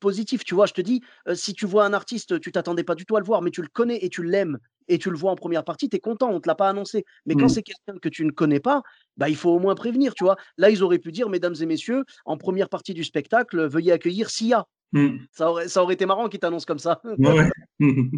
positif. 0.00 0.44
Tu 0.44 0.54
vois, 0.54 0.66
je 0.66 0.72
te 0.72 0.80
dis, 0.80 1.02
si 1.34 1.54
tu 1.54 1.66
vois 1.66 1.84
un 1.84 1.92
artiste, 1.92 2.40
tu 2.40 2.52
t'attendais 2.52 2.84
pas 2.84 2.94
du 2.94 3.04
tout 3.04 3.16
à 3.16 3.20
le 3.20 3.26
voir, 3.26 3.42
mais 3.42 3.50
tu 3.50 3.62
le 3.62 3.68
connais 3.68 4.04
et 4.04 4.08
tu 4.08 4.22
l'aimes, 4.22 4.58
et 4.88 4.98
tu 4.98 5.10
le 5.10 5.16
vois 5.16 5.30
en 5.30 5.36
première 5.36 5.64
partie, 5.64 5.88
tu 5.88 5.96
es 5.96 6.00
content, 6.00 6.30
on 6.30 6.34
ne 6.34 6.38
te 6.40 6.48
l'a 6.48 6.54
pas 6.56 6.68
annoncé. 6.68 7.04
Mais 7.24 7.34
quand 7.34 7.46
mmh. 7.46 7.50
c'est 7.50 7.62
quelqu'un 7.62 7.98
que 8.00 8.08
tu 8.08 8.24
ne 8.24 8.32
connais 8.32 8.60
pas, 8.60 8.82
bah, 9.16 9.28
il 9.28 9.36
faut 9.36 9.50
au 9.50 9.58
moins 9.58 9.74
prévenir, 9.76 10.14
tu 10.14 10.24
vois. 10.24 10.36
Là, 10.58 10.68
ils 10.70 10.82
auraient 10.82 10.98
pu 10.98 11.12
dire, 11.12 11.28
mesdames 11.28 11.54
et 11.60 11.66
messieurs, 11.66 12.04
en 12.24 12.36
première 12.36 12.68
partie 12.68 12.92
du 12.92 13.04
spectacle, 13.04 13.66
veuillez 13.68 13.92
accueillir 13.92 14.30
Sia. 14.30 14.66
Mmh. 14.92 15.18
Ça, 15.30 15.50
aurait, 15.50 15.68
ça 15.68 15.82
aurait 15.82 15.94
été 15.94 16.06
marrant 16.06 16.28
qu'ils 16.28 16.40
t'annoncent 16.40 16.66
comme 16.66 16.80
ça. 16.80 17.00
Ouais. 17.18 17.48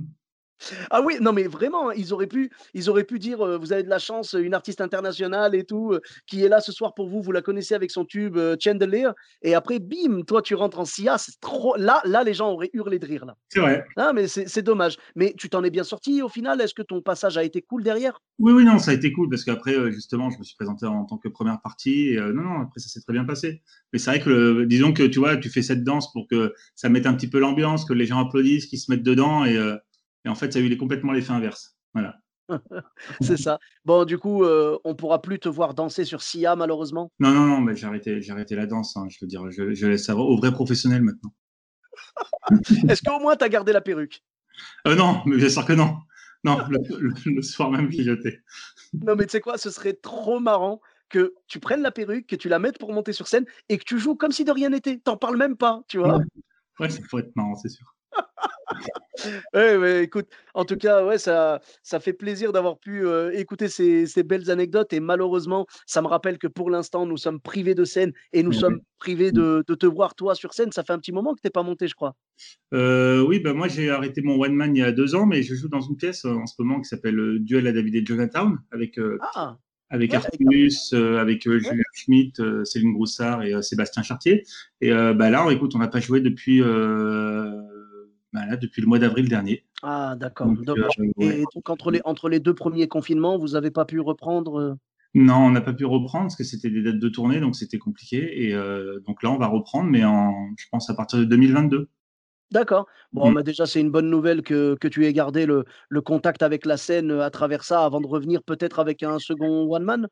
Ah 0.91 1.01
oui, 1.03 1.17
non 1.21 1.33
mais 1.33 1.45
vraiment, 1.45 1.91
hein, 1.91 1.95
ils 1.97 2.13
auraient 2.13 2.27
pu, 2.27 2.51
ils 2.75 2.91
auraient 2.91 3.05
pu 3.05 3.19
dire, 3.19 3.39
vous 3.59 3.73
avez 3.73 3.83
de 3.83 3.89
la 3.89 3.99
chance, 3.99 4.35
une 4.39 4.55
artiste 4.55 4.81
internationale 4.81 5.55
et 5.55 5.65
tout, 5.65 5.99
qui 6.27 6.45
est 6.45 6.49
là 6.49 6.61
ce 6.61 6.73
soir 6.73 6.95
pour 6.95 7.09
vous, 7.09 7.23
vous 7.23 7.33
la 7.33 7.43
connaissez 7.43 7.75
avec 7.75 7.91
son 7.91 8.05
tube 8.05 8.39
Chandelier, 8.61 9.11
et 9.43 9.55
après, 9.55 9.79
bim, 9.79 10.23
toi 10.27 10.43
tu 10.43 10.55
rentres 10.55 10.79
en 10.79 10.85
SIA, 10.85 11.19
c'est 11.19 11.41
trop. 11.41 11.77
Là, 11.77 12.01
là, 12.05 12.25
les 12.25 12.35
gens 12.35 12.51
auraient 12.51 12.71
hurlé 12.73 12.99
de 12.99 13.07
rire 13.07 13.25
là. 13.25 13.37
C'est 13.49 13.61
vrai. 13.61 13.85
Ah 13.97 14.13
mais 14.13 14.27
c'est 14.29 14.63
dommage. 14.63 14.97
Mais 15.17 15.35
tu 15.37 15.49
t'en 15.49 15.65
es 15.65 15.71
bien 15.71 15.85
sorti 15.85 16.23
au 16.23 16.29
final? 16.29 16.61
Est-ce 16.61 16.75
que 16.75 16.83
ton 16.83 17.03
passage 17.03 17.37
a 17.37 17.45
été 17.45 17.63
cool 17.63 17.83
derrière? 17.83 18.21
Oui, 18.39 18.53
oui, 18.53 18.65
non, 18.65 18.79
ça 18.79 18.91
a 18.91 18.95
été 18.95 19.13
cool 19.13 19.29
parce 19.29 19.45
qu'après, 19.45 19.93
justement, 19.93 20.31
je 20.31 20.39
me 20.39 20.45
suis 20.45 20.57
présenté 20.57 20.87
en 20.87 21.05
tant 21.05 21.19
que 21.19 21.29
première 21.29 21.61
partie. 21.61 22.11
Et, 22.11 22.17
non, 22.17 22.43
non, 22.43 22.61
après 22.63 22.81
ça 22.81 22.89
s'est 22.89 23.01
très 23.01 23.13
bien 23.13 23.25
passé. 23.25 23.63
Mais 23.93 23.99
c'est 23.99 24.11
vrai 24.11 24.21
que, 24.21 24.65
disons 24.65 24.93
que 24.93 25.03
tu 25.03 25.19
vois, 25.19 25.37
tu 25.37 25.49
fais 25.49 25.63
cette 25.63 25.85
danse 25.85 26.13
pour 26.13 26.27
que 26.29 26.55
ça 26.75 26.89
mette 26.89 27.07
un 27.07 27.15
petit 27.15 27.29
peu 27.29 27.39
l'ambiance, 27.39 27.85
que 27.85 27.93
les 27.93 28.07
gens 28.07 28.19
applaudissent, 28.19 28.67
qu'ils 28.67 28.79
se 28.79 28.91
mettent 28.91 29.03
dedans 29.03 29.45
et 29.45 29.59
et 30.25 30.29
en 30.29 30.35
fait, 30.35 30.53
ça 30.53 30.59
a 30.59 30.63
eu 30.63 30.77
complètement 30.77 31.13
l'effet 31.13 31.33
inverse. 31.33 31.77
Voilà. 31.95 32.17
c'est 33.21 33.37
ça. 33.37 33.59
Bon, 33.85 34.05
du 34.05 34.19
coup, 34.19 34.45
euh, 34.45 34.79
on 34.85 34.95
pourra 34.95 35.23
plus 35.23 35.39
te 35.39 35.49
voir 35.49 35.75
danser 35.75 36.05
sur 36.05 36.23
Sia, 36.23 36.57
malheureusement. 36.57 37.11
Non, 37.19 37.31
non, 37.31 37.47
non, 37.47 37.61
mais 37.61 37.77
j'ai 37.77 37.87
arrêté, 37.87 38.21
j'ai 38.21 38.33
arrêté 38.33 38.55
la 38.55 38.67
danse. 38.67 38.97
Hein, 38.97 39.07
je 39.11 39.19
veux 39.21 39.27
dire, 39.27 39.51
je, 39.51 39.87
laisse 39.87 40.05
ça 40.05 40.17
aux 40.17 40.37
vrais 40.37 40.53
professionnels 40.53 41.03
maintenant. 41.03 41.33
Est-ce 42.89 43.03
qu'au 43.03 43.21
moins 43.21 43.37
tu 43.37 43.45
as 43.45 43.49
gardé 43.49 43.73
la 43.73 43.81
perruque? 43.81 44.23
Euh, 44.87 44.95
Non, 44.95 45.23
mais 45.27 45.37
bien 45.37 45.49
sûr 45.49 45.65
que 45.65 45.73
non. 45.73 45.97
Non, 46.45 46.59
le, 46.69 47.43
soir 47.43 47.71
même, 47.71 47.91
j'ai 47.91 48.03
jeté. 48.03 48.41
Non, 48.95 49.15
mais 49.15 49.27
tu 49.27 49.33
sais 49.33 49.41
quoi, 49.41 49.59
ce 49.59 49.71
serait 49.71 49.93
trop 49.93 50.41
marrant 50.41 50.81
que 51.09 51.35
tu 51.47 51.61
prennes 51.61 51.83
la 51.83 51.93
perruque, 51.93 52.27
que 52.27 52.35
tu 52.35 52.49
la 52.49 52.59
mettes 52.59 52.79
pour 52.79 52.93
monter 52.93 53.13
sur 53.13 53.29
scène 53.29 53.45
et 53.69 53.79
que 53.79 53.85
tu 53.85 53.99
joues 53.99 54.17
comme 54.17 54.33
si 54.33 54.45
de 54.45 54.51
rien 54.51 54.71
n'était. 54.71 54.99
T'en 54.99 55.17
parles 55.17 55.37
même 55.37 55.57
pas, 55.57 55.83
tu 55.87 55.99
vois. 55.99 56.21
Ouais, 56.81 56.91
ça 56.91 57.01
pourrait 57.09 57.23
être 57.23 57.37
marrant, 57.37 57.55
c'est 57.55 57.69
sûr. 57.69 57.95
Ouais, 59.55 59.77
ouais, 59.77 60.05
écoute, 60.05 60.27
en 60.55 60.65
tout 60.65 60.77
cas, 60.77 61.05
ouais, 61.05 61.19
ça, 61.19 61.61
ça 61.83 62.01
fait 62.01 62.13
plaisir 62.13 62.53
d'avoir 62.53 62.79
pu 62.79 63.07
euh, 63.07 63.31
écouter 63.33 63.69
ces, 63.69 64.07
ces 64.07 64.23
belles 64.23 64.51
anecdotes. 64.51 64.93
Et 64.93 65.01
malheureusement, 65.01 65.67
ça 65.87 66.03
me 66.03 66.07
rappelle 66.09 66.39
que 66.39 66.47
pour 66.47 66.71
l'instant, 66.71 67.07
nous 67.07 67.17
sommes 67.17 67.41
privés 67.41 67.75
de 67.75 67.85
scène 67.85 68.13
et 68.33 68.43
nous 68.43 68.53
sommes 68.53 68.81
privés 68.99 69.31
de, 69.31 69.63
de 69.67 69.75
te 69.75 69.87
voir 69.87 70.15
toi 70.15 70.35
sur 70.35 70.55
scène. 70.55 70.73
Ça 70.73 70.83
fait 70.83 70.93
un 70.93 70.99
petit 70.99 71.13
moment 71.13 71.35
que 71.35 71.41
t'es 71.41 71.51
pas 71.51 71.63
monté, 71.63 71.87
je 71.87 71.95
crois. 71.95 72.17
Euh, 72.73 73.23
oui, 73.23 73.39
bah 73.39 73.53
moi 73.53 73.69
j'ai 73.69 73.91
arrêté 73.91 74.23
mon 74.23 74.41
one 74.41 74.55
man 74.55 74.75
il 74.75 74.81
y 74.81 74.83
a 74.83 74.91
deux 74.91 75.15
ans, 75.15 75.27
mais 75.27 75.43
je 75.43 75.55
joue 75.55 75.69
dans 75.69 75.83
une 75.83 75.97
pièce 75.97 76.25
euh, 76.25 76.35
en 76.35 76.47
ce 76.47 76.55
moment 76.59 76.81
qui 76.81 76.89
s'appelle 76.89 77.39
Duel 77.41 77.67
à 77.67 77.73
David 77.73 77.95
et 77.95 78.05
Jonathan 78.05 78.55
avec 78.73 78.99
euh, 78.99 79.19
Ah, 79.35 79.59
avec 79.93 80.13
Ouais, 80.13 80.17
Artus, 80.17 80.95
euh, 80.95 81.19
avec 81.19 81.47
euh, 81.47 81.59
Julien 81.59 81.83
Schmitt, 81.93 82.41
euh, 82.41 82.65
Céline 82.65 82.95
Broussard 82.95 83.43
et 83.43 83.63
Sébastien 83.63 84.03
Chartier. 84.03 84.43
Et 84.81 84.91
bah 84.91 85.31
là, 85.31 85.49
écoute, 85.51 85.75
on 85.75 85.79
n'a 85.79 85.89
pas 85.89 86.01
joué 86.01 86.21
depuis 86.21 86.61
bah 88.33 88.47
là, 88.47 88.57
depuis 88.57 88.81
le 88.83 88.89
mois 88.89 88.99
d'avril 88.99 89.29
dernier. 89.29 89.65
ah, 89.83 90.15
d'accord. 90.19 90.49
Donc, 90.49 90.79
euh, 90.79 90.89
ouais. 91.17 91.41
Et 91.41 91.45
donc, 91.55 91.69
entre 91.69 91.91
les, 91.91 92.01
entre 92.05 92.29
les 92.29 92.41
deux 92.41 92.55
premiers 92.55 92.89
confinements, 92.89 93.39
vous 93.39 93.49
n'avez 93.49 93.71
pas 93.71 93.85
pu 93.85 94.01
reprendre 94.01 94.59
euh, 94.61 94.75
Non, 95.15 95.37
on 95.37 95.51
n'a 95.51 95.61
pas 95.61 95.73
pu 95.75 95.85
reprendre 95.85 96.25
parce 96.25 96.37
que 96.37 96.45
c'était 96.45 96.71
des 96.71 96.83
dates 96.83 96.99
de 96.99 97.09
tournée, 97.09 97.41
donc 97.41 97.57
c'était 97.57 97.79
compliqué. 97.79 98.47
Et 98.47 98.55
euh, 98.55 99.01
donc 99.07 99.23
là, 99.23 99.31
on 99.31 99.39
va 99.39 99.47
reprendre, 99.49 99.91
mais 99.91 100.05
en, 100.05 100.33
je 100.59 100.67
pense 100.71 100.89
à 100.89 100.95
partir 100.95 101.19
de 101.19 101.25
2022. 101.25 101.89
D'accord. 102.51 102.87
Bon, 103.13 103.31
Mm. 103.31 103.35
bah 103.35 103.43
déjà, 103.43 103.65
c'est 103.67 103.81
une 103.81 103.91
bonne 103.91 104.11
nouvelle 104.11 104.43
que, 104.43 104.75
que 104.79 104.87
tu 104.89 105.07
aies 105.07 105.13
gardé 105.15 105.47
le, 105.47 105.65
le 105.89 106.01
contact 106.03 106.43
avec 106.43 106.67
la 106.67 106.77
scène 106.77 107.11
à 107.11 107.31
travers 107.31 107.65
ça 107.65 107.85
avant 107.85 108.01
de 108.01 108.07
revenir 108.07 108.43
peut-être 108.43 108.79
avec 108.79 109.03
un 109.03 109.19
second 109.19 109.71
one-man. 109.75 110.07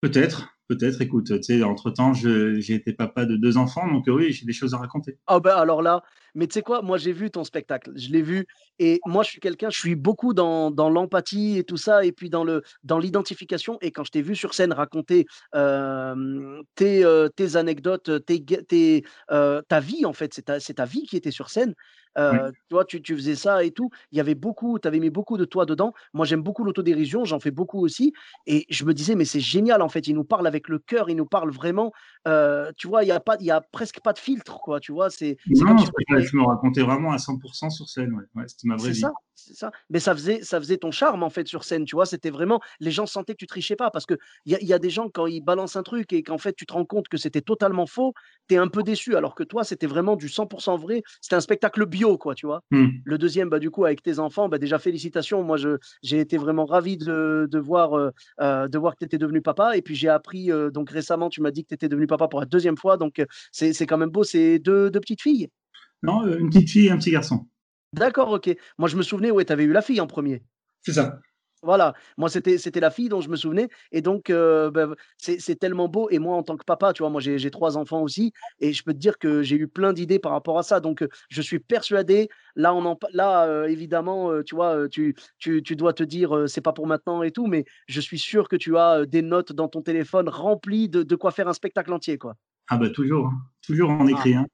Peut-être, 0.00 0.48
peut-être. 0.68 1.00
Écoute, 1.00 1.26
tu 1.26 1.42
sais, 1.42 1.62
entre-temps, 1.62 2.12
j'ai 2.14 2.74
été 2.74 2.92
papa 2.92 3.24
de 3.26 3.36
deux 3.36 3.56
enfants, 3.56 3.90
donc 3.90 4.08
euh, 4.08 4.12
oui, 4.12 4.32
j'ai 4.32 4.44
des 4.46 4.52
choses 4.52 4.74
à 4.74 4.78
raconter. 4.78 5.18
Ah 5.26 5.40
ben 5.40 5.56
alors 5.56 5.82
là, 5.82 6.02
mais 6.34 6.46
tu 6.46 6.54
sais 6.54 6.62
quoi, 6.62 6.82
moi 6.82 6.98
j'ai 6.98 7.12
vu 7.12 7.30
ton 7.30 7.44
spectacle, 7.44 7.92
je 7.96 8.10
l'ai 8.10 8.22
vu 8.22 8.46
et 8.78 9.00
moi 9.06 9.22
je 9.22 9.30
suis 9.30 9.40
quelqu'un, 9.40 9.70
je 9.70 9.78
suis 9.78 9.94
beaucoup 9.94 10.34
dans, 10.34 10.70
dans 10.70 10.90
l'empathie 10.90 11.58
et 11.58 11.64
tout 11.64 11.76
ça 11.76 12.04
et 12.04 12.12
puis 12.12 12.30
dans 12.30 12.44
le 12.44 12.62
dans 12.82 12.98
l'identification 12.98 13.78
et 13.80 13.90
quand 13.90 14.04
je 14.04 14.10
t'ai 14.10 14.22
vu 14.22 14.34
sur 14.36 14.54
scène 14.54 14.72
raconter 14.72 15.26
euh, 15.54 16.62
tes, 16.74 17.04
euh, 17.04 17.28
tes 17.28 17.56
anecdotes, 17.56 18.24
tes, 18.26 18.44
tes, 18.44 19.04
euh, 19.30 19.62
ta 19.68 19.80
vie 19.80 20.04
en 20.04 20.12
fait, 20.12 20.34
c'est 20.34 20.42
ta, 20.42 20.60
c'est 20.60 20.74
ta 20.74 20.84
vie 20.84 21.06
qui 21.06 21.16
était 21.16 21.30
sur 21.30 21.50
scène. 21.50 21.74
Oui. 22.16 22.38
Tu 22.68 22.74
vois, 22.74 22.84
tu, 22.84 23.02
tu 23.02 23.16
faisais 23.16 23.34
ça 23.34 23.64
et 23.64 23.72
tout. 23.72 23.90
Il 24.12 24.18
y 24.18 24.20
avait 24.20 24.36
beaucoup, 24.36 24.78
tu 24.78 24.86
avais 24.86 25.00
mis 25.00 25.10
beaucoup 25.10 25.36
de 25.36 25.44
toi 25.44 25.66
dedans. 25.66 25.92
Moi, 26.12 26.24
j'aime 26.24 26.42
beaucoup 26.42 26.62
l'autodérision, 26.62 27.24
j'en 27.24 27.40
fais 27.40 27.50
beaucoup 27.50 27.80
aussi. 27.80 28.12
Et 28.46 28.66
je 28.70 28.84
me 28.84 28.94
disais, 28.94 29.16
mais 29.16 29.24
c'est 29.24 29.40
génial 29.40 29.82
en 29.82 29.88
fait. 29.88 30.06
Il 30.06 30.14
nous 30.14 30.22
parle 30.22 30.46
avec 30.46 30.68
le 30.68 30.78
cœur, 30.78 31.10
il 31.10 31.16
nous 31.16 31.26
parle 31.26 31.50
vraiment. 31.50 31.92
Euh, 32.26 32.72
tu 32.76 32.88
vois, 32.88 33.04
il 33.04 33.08
y 33.08 33.12
a 33.12 33.20
pas, 33.20 33.36
il 33.40 33.46
y 33.46 33.50
a 33.50 33.60
presque 33.60 34.00
pas 34.00 34.12
de 34.12 34.18
filtre, 34.18 34.58
quoi. 34.60 34.80
Tu 34.80 34.92
vois, 34.92 35.10
c'est 35.10 35.36
comme 35.58 35.76
Non, 35.76 35.78
c'est 35.78 36.28
tu 36.28 36.36
me 36.36 36.44
racontais 36.44 36.82
vraiment 36.82 37.12
à 37.12 37.16
100% 37.16 37.70
sur 37.70 37.88
scène. 37.88 38.14
Ouais, 38.14 38.24
ouais 38.34 38.48
c'était 38.48 38.68
ma 38.68 38.76
vraie 38.76 38.88
c'est 38.88 38.94
vie. 38.94 39.00
ça, 39.00 39.12
c'est 39.34 39.54
ça. 39.54 39.70
Mais 39.90 40.00
ça 40.00 40.14
faisait, 40.14 40.42
ça 40.42 40.58
faisait 40.58 40.78
ton 40.78 40.90
charme 40.90 41.22
en 41.22 41.30
fait 41.30 41.46
sur 41.46 41.64
scène, 41.64 41.84
tu 41.84 41.96
vois. 41.96 42.06
C'était 42.06 42.30
vraiment, 42.30 42.60
les 42.80 42.90
gens 42.90 43.06
sentaient 43.06 43.34
que 43.34 43.38
tu 43.38 43.46
trichais 43.46 43.76
pas 43.76 43.90
parce 43.90 44.06
que 44.06 44.14
il 44.46 44.52
y 44.52 44.54
a, 44.54 44.62
y 44.62 44.72
a 44.72 44.78
des 44.78 44.90
gens 44.90 45.08
quand 45.08 45.26
ils 45.26 45.42
balancent 45.42 45.76
un 45.76 45.82
truc 45.82 46.12
et 46.12 46.22
qu'en 46.22 46.38
fait 46.38 46.54
tu 46.54 46.66
te 46.66 46.72
rends 46.72 46.84
compte 46.84 47.08
que 47.08 47.16
c'était 47.16 47.42
totalement 47.42 47.86
faux, 47.86 48.14
t'es 48.48 48.56
un 48.56 48.68
peu 48.68 48.82
déçu. 48.82 49.16
Alors 49.16 49.34
que 49.34 49.42
toi, 49.42 49.64
c'était 49.64 49.86
vraiment 49.86 50.16
du 50.16 50.28
100% 50.28 50.78
vrai. 50.78 51.02
C'était 51.20 51.36
un 51.36 51.40
spectacle 51.40 51.86
bio, 51.86 52.16
quoi, 52.18 52.34
tu 52.34 52.46
vois. 52.46 52.62
Hmm. 52.70 52.88
Le 53.04 53.18
deuxième, 53.18 53.48
bah, 53.48 53.58
du 53.58 53.70
coup, 53.70 53.84
avec 53.84 54.02
tes 54.02 54.18
enfants, 54.18 54.48
bah, 54.48 54.58
déjà 54.58 54.78
félicitations. 54.78 55.42
Moi, 55.42 55.56
je, 55.56 55.76
j'ai 56.02 56.20
été 56.20 56.38
vraiment 56.38 56.64
ravi 56.64 56.96
de, 56.96 57.48
de 57.50 57.58
voir, 57.58 57.96
euh, 57.98 58.10
euh, 58.40 58.68
de 58.68 58.78
voir 58.78 58.94
que 58.94 59.00
tu 59.00 59.04
étais 59.06 59.18
devenu 59.18 59.42
papa. 59.42 59.76
Et 59.76 59.82
puis 59.82 59.94
j'ai 59.94 60.08
appris, 60.08 60.50
euh, 60.50 60.70
donc 60.70 60.90
récemment, 60.90 61.28
tu 61.28 61.40
m'as 61.40 61.50
dit 61.50 61.64
que 61.64 61.68
tu 61.68 61.74
étais 61.74 61.88
devenu 61.88 62.06
papa 62.06 62.13
pour 62.16 62.40
la 62.40 62.46
deuxième 62.46 62.76
fois. 62.76 62.96
Donc 62.96 63.18
euh, 63.18 63.26
c'est, 63.52 63.86
quand 63.86 63.98
même 63.98 64.10
beau. 64.10 64.24
C'est 64.24 64.58
deux, 64.58 64.90
deux 64.90 65.00
petites 65.00 65.22
filles. 65.22 65.48
Non, 66.02 66.26
euh, 66.26 66.38
une 66.38 66.50
petite 66.50 66.70
fille 66.70 66.86
et 66.86 66.90
un 66.90 66.98
petit 66.98 67.10
garçon. 67.10 67.46
D'accord, 67.92 68.30
ok. 68.30 68.54
Moi, 68.78 68.88
je 68.88 68.96
me 68.96 69.02
souvenais, 69.02 69.30
ouais, 69.30 69.44
tu 69.44 69.52
avais 69.52 69.64
eu 69.64 69.72
la 69.72 69.82
fille 69.82 70.00
en 70.00 70.06
premier. 70.06 70.42
C'est 70.82 70.94
ça. 70.94 71.18
Voilà, 71.64 71.94
moi 72.18 72.28
c'était 72.28 72.58
c'était 72.58 72.80
la 72.80 72.90
fille 72.90 73.08
dont 73.08 73.20
je 73.22 73.28
me 73.30 73.36
souvenais 73.36 73.68
et 73.90 74.02
donc 74.02 74.28
heu, 74.30 74.70
bah, 74.70 74.88
c'est 75.18 75.58
tellement 75.58 75.88
beau 75.88 76.08
et 76.10 76.18
moi 76.18 76.36
en 76.36 76.42
tant 76.42 76.56
que 76.58 76.64
papa, 76.64 76.92
tu 76.92 77.02
vois? 77.02 77.10
Moi 77.10 77.20
j'ai 77.22 77.50
3 77.50 77.76
enfants 77.78 78.02
aussi 78.02 78.32
et 78.60 78.72
je 78.74 78.82
peux 78.84 78.92
te 78.92 78.98
dire 78.98 79.18
que 79.18 79.42
j'ai 79.42 79.56
eu 79.56 79.66
plein 79.68 79.92
d'idées 79.94 80.18
par 80.18 80.32
rapport 80.32 80.58
à 80.58 80.62
ça 80.62 80.80
donc 80.80 81.02
heu, 81.02 81.08
je 81.30 81.40
suis 81.42 81.58
persuadé, 81.60 82.28
là 82.54 82.74
on 82.74 82.84
en 82.84 82.98
là, 83.12 83.46
heu, 83.48 83.68
évidemment, 83.70 84.42
tu 84.42 84.54
vois, 84.54 84.88
tu 84.90 85.14
tu 85.38 85.62
tu 85.62 85.76
dois 85.76 85.92
te 85.94 86.02
dire, 86.04 86.44
«C'est 86.48 86.60
pas 86.60 86.72
pour 86.72 86.86
maintenant» 86.86 87.22
et 87.22 87.30
tout, 87.32 87.46
mais 87.46 87.64
je 87.88 88.00
suis 88.00 88.18
sûr 88.18 88.48
que 88.48 88.56
tu 88.56 88.76
as, 88.76 89.06
des 89.06 89.22
notes 89.22 89.52
dans 89.52 89.68
ton 89.68 89.80
téléphone 89.82 90.28
remplies 90.28 90.88
de 90.90 91.02
de 91.02 91.16
quoi 91.16 91.30
faire 91.30 91.48
un 91.48 91.52
spectacle 91.54 91.92
entier, 91.92 92.18
quoi. 92.18 92.34
Ah 92.68 92.78
bah 92.78 92.88
toujours, 92.90 93.26
hein. 93.28 93.42
toujours 93.62 93.90
en 93.90 94.06
Ah, 94.06 94.06
écrit. 94.06 94.34
Hein. 94.34 94.46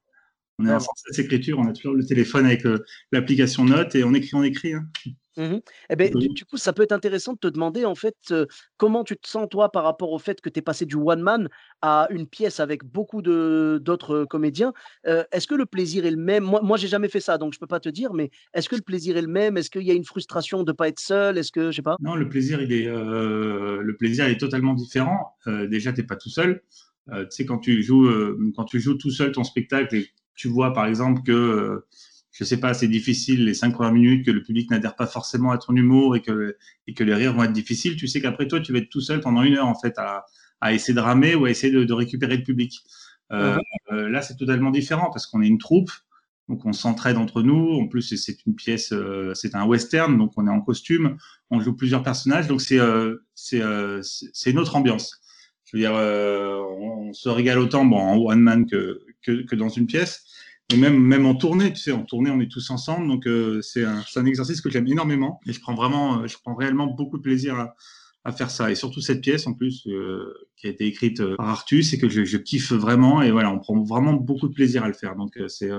On 0.60 0.66
est 0.66 0.72
en 0.72 0.78
vraiment. 0.78 0.80
sans 0.80 0.92
cesse 0.96 1.18
écriture, 1.18 1.58
on 1.58 1.66
a 1.66 1.72
toujours 1.72 1.94
le 1.94 2.04
téléphone 2.04 2.44
avec 2.46 2.66
euh, 2.66 2.84
l'application 3.12 3.64
Notes 3.64 3.94
et 3.94 4.04
on 4.04 4.12
écrit, 4.14 4.34
on 4.34 4.42
écrit. 4.42 4.74
Hein. 4.74 4.88
Mmh 5.36 5.60
Et 5.88 5.96
beh, 5.96 6.10
du 6.10 6.28
du 6.28 6.44
coup, 6.44 6.56
ça 6.56 6.72
peut 6.72 6.82
être 6.82 6.92
intéressant 6.92 7.32
de 7.34 7.38
te 7.38 7.46
demander, 7.46 7.84
en 7.84 7.94
fait, 7.94 8.16
heu, 8.32 8.46
comment 8.76 9.04
tu 9.04 9.16
te 9.16 9.28
sens, 9.28 9.48
toi, 9.48 9.70
par 9.70 9.84
rapport 9.84 10.10
au 10.12 10.18
fait 10.18 10.40
que 10.40 10.50
tu 10.50 10.58
es 10.58 10.62
passé 10.62 10.86
du 10.86 10.96
one 10.96 11.22
man 11.22 11.48
à 11.82 12.08
une 12.10 12.26
pièce 12.26 12.60
avec 12.60 12.84
beaucoup 12.84 13.22
d'autres, 13.22 14.14
heu, 14.14 14.26
comédiens? 14.26 14.72
Est-ce 15.04 15.46
que 15.46 15.54
le 15.54 15.66
plaisir 15.66 16.04
est 16.04 16.10
le 16.10 16.16
même? 16.16 16.44
Moi 16.44 16.60
moi, 16.62 16.76
j'ai 16.76 16.88
jamais 16.88 17.08
fait 17.08 17.20
ça, 17.20 17.38
donc 17.38 17.54
je 17.54 17.58
peux 17.58 17.66
pas 17.68 17.80
te 17.80 17.88
dire, 17.88 18.12
mais 18.12 18.30
est-ce 18.54 18.68
que 18.68 18.76
le 18.76 18.82
plaisir 18.82 19.16
est 19.16 19.22
le 19.22 19.28
même? 19.28 19.56
Est-ce 19.56 19.70
qu'il 19.70 19.82
y 19.82 19.90
a 19.90 19.94
une 19.94 20.04
frustration 20.04 20.62
de 20.64 20.72
pas 20.72 20.88
être 20.88 21.00
seul? 21.00 21.38
Est-ce 21.38 21.52
que 21.52 21.70
je 21.70 21.76
sais 21.76 21.82
pas? 21.82 21.96
Non, 21.98 22.14
le 22.16 22.28
plaisir, 22.28 22.60
il 22.62 22.72
est, 22.72 22.86
euh, 22.86 23.82
le 23.82 23.96
plaisir 23.96 24.26
il 24.26 24.32
est 24.32 24.38
totalement 24.38 24.74
différent. 24.74 25.36
Euh, 25.46 25.66
déjà, 25.66 25.92
t'es 25.92 26.02
pas 26.02 26.16
tout 26.16 26.30
seul. 26.30 26.62
Euh, 27.12 27.24
tu 27.24 27.30
sais, 27.30 27.44
quand 27.46 27.58
tu 27.58 27.82
joues, 27.82 28.06
euh, 28.06 28.38
quand 28.56 28.64
tu 28.64 28.80
joues 28.80 28.94
tout 28.94 29.10
seul 29.10 29.32
ton 29.32 29.44
spectacle 29.44 29.94
et 29.96 30.10
tu 30.40 30.48
vois, 30.48 30.72
par 30.72 30.86
exemple, 30.86 31.22
que, 31.22 31.32
euh, 31.32 31.86
je 32.32 32.44
sais 32.44 32.58
pas, 32.60 32.74
c'est 32.74 32.88
difficile 32.88 33.44
les 33.44 33.54
cinq 33.54 33.72
premières 33.74 33.92
minutes, 33.92 34.24
que 34.26 34.30
le 34.30 34.42
public 34.42 34.70
n'adhère 34.70 34.96
pas 34.96 35.06
forcément 35.06 35.50
à 35.52 35.58
ton 35.58 35.74
humour 35.76 36.16
et 36.16 36.22
que, 36.22 36.56
et 36.86 36.94
que 36.94 37.04
les 37.04 37.14
rires 37.14 37.34
vont 37.34 37.44
être 37.44 37.52
difficiles, 37.52 37.96
tu 37.96 38.06
sais 38.08 38.20
qu'après 38.20 38.46
toi, 38.48 38.60
tu 38.60 38.72
vas 38.72 38.78
être 38.78 38.88
tout 38.90 39.00
seul 39.00 39.20
pendant 39.20 39.42
une 39.42 39.54
heure, 39.56 39.66
en 39.68 39.74
fait, 39.78 39.98
à, 39.98 40.24
à 40.60 40.72
essayer 40.72 40.94
de 40.94 41.00
ramer 41.00 41.34
ou 41.34 41.44
à 41.46 41.50
essayer 41.50 41.72
de, 41.72 41.84
de 41.84 41.92
récupérer 41.92 42.36
le 42.36 42.44
public. 42.44 42.80
Euh, 43.32 43.56
Mmh 43.56 43.60
euh, 43.92 44.08
là, 44.08 44.22
c'est 44.22 44.36
totalement 44.36 44.70
différent 44.70 45.10
parce 45.12 45.26
qu'on 45.26 45.42
est 45.42 45.48
une 45.48 45.58
troupe. 45.58 45.90
Donc 46.48 46.64
on 46.66 46.72
s'entraide 46.72 47.16
entre 47.16 47.42
nous. 47.42 47.72
En 47.80 47.86
plus, 47.88 48.02
c'est- 48.02 48.46
une 48.46 48.54
pièce, 48.56 48.92
euh, 48.92 49.32
c'est 49.34 49.54
un 49.54 49.64
western, 49.66 50.16
donc 50.18 50.32
on 50.36 50.46
est 50.46 50.50
en 50.50 50.60
costume, 50.60 51.16
on 51.50 51.60
joue 51.60 51.74
plusieurs 51.76 52.02
personnages, 52.02 52.48
donc 52.48 52.60
c'est 52.60 52.78
c'est 53.34 54.50
une 54.50 54.58
autre 54.58 54.76
ambiance. 54.76 55.20
Je 55.64 55.76
veux 55.76 55.80
dire, 55.82 55.92
on, 55.92 57.08
on 57.10 57.12
se 57.12 57.28
régale 57.28 57.58
autant 57.58 57.84
bon, 57.84 57.98
en 57.98 58.16
one 58.18 58.40
man 58.40 58.66
que, 58.66 59.00
que 59.24 59.54
dans 59.54 59.68
une 59.68 59.86
pièce, 59.86 60.24
mais 60.70 60.78
même 60.78 60.98
même 60.98 61.26
en 61.26 61.34
tournée, 61.34 61.72
tu 61.72 61.80
sais, 61.80 61.92
en 61.92 62.04
tournée, 62.04 62.30
on 62.30 62.40
est 62.40 62.50
tous 62.50 62.70
ensemble, 62.70 63.08
donc 63.08 63.26
euh, 63.26 63.60
c'est 63.62 63.84
un 63.84 64.26
exercice 64.26 64.60
que 64.60 64.70
j'aime 64.70 64.86
énormément. 64.86 65.40
Et 65.46 65.52
je 65.52 65.60
prends 65.60 65.74
vraiment, 65.74 66.20
euh, 66.20 66.26
je 66.26 66.36
prends 66.42 66.54
réellement 66.54 66.86
beaucoup 66.86 67.18
de 67.18 67.22
plaisir 67.22 67.68
à 68.24 68.32
faire 68.32 68.50
ça. 68.50 68.70
Et 68.70 68.74
surtout 68.74 69.00
cette 69.00 69.22
pièce 69.22 69.46
en 69.46 69.54
plus 69.54 69.86
euh, 69.86 70.34
qui 70.56 70.66
a 70.66 70.70
été 70.70 70.86
écrite 70.86 71.20
euh, 71.20 71.36
par 71.36 71.48
Artus 71.48 71.92
et 71.94 71.98
que 71.98 72.08
je, 72.08 72.36
kiffe 72.36 72.72
vraiment. 72.72 73.22
Et 73.22 73.30
voilà 73.30 73.50
on 73.50 73.58
prend 73.58 73.82
vraiment 73.82 74.12
beaucoup 74.12 74.48
de 74.48 74.54
plaisir 74.54 74.84
à 74.84 74.88
le 74.88 74.94
faire. 74.94 75.16
Donc 75.16 75.38
c'est 75.48 75.70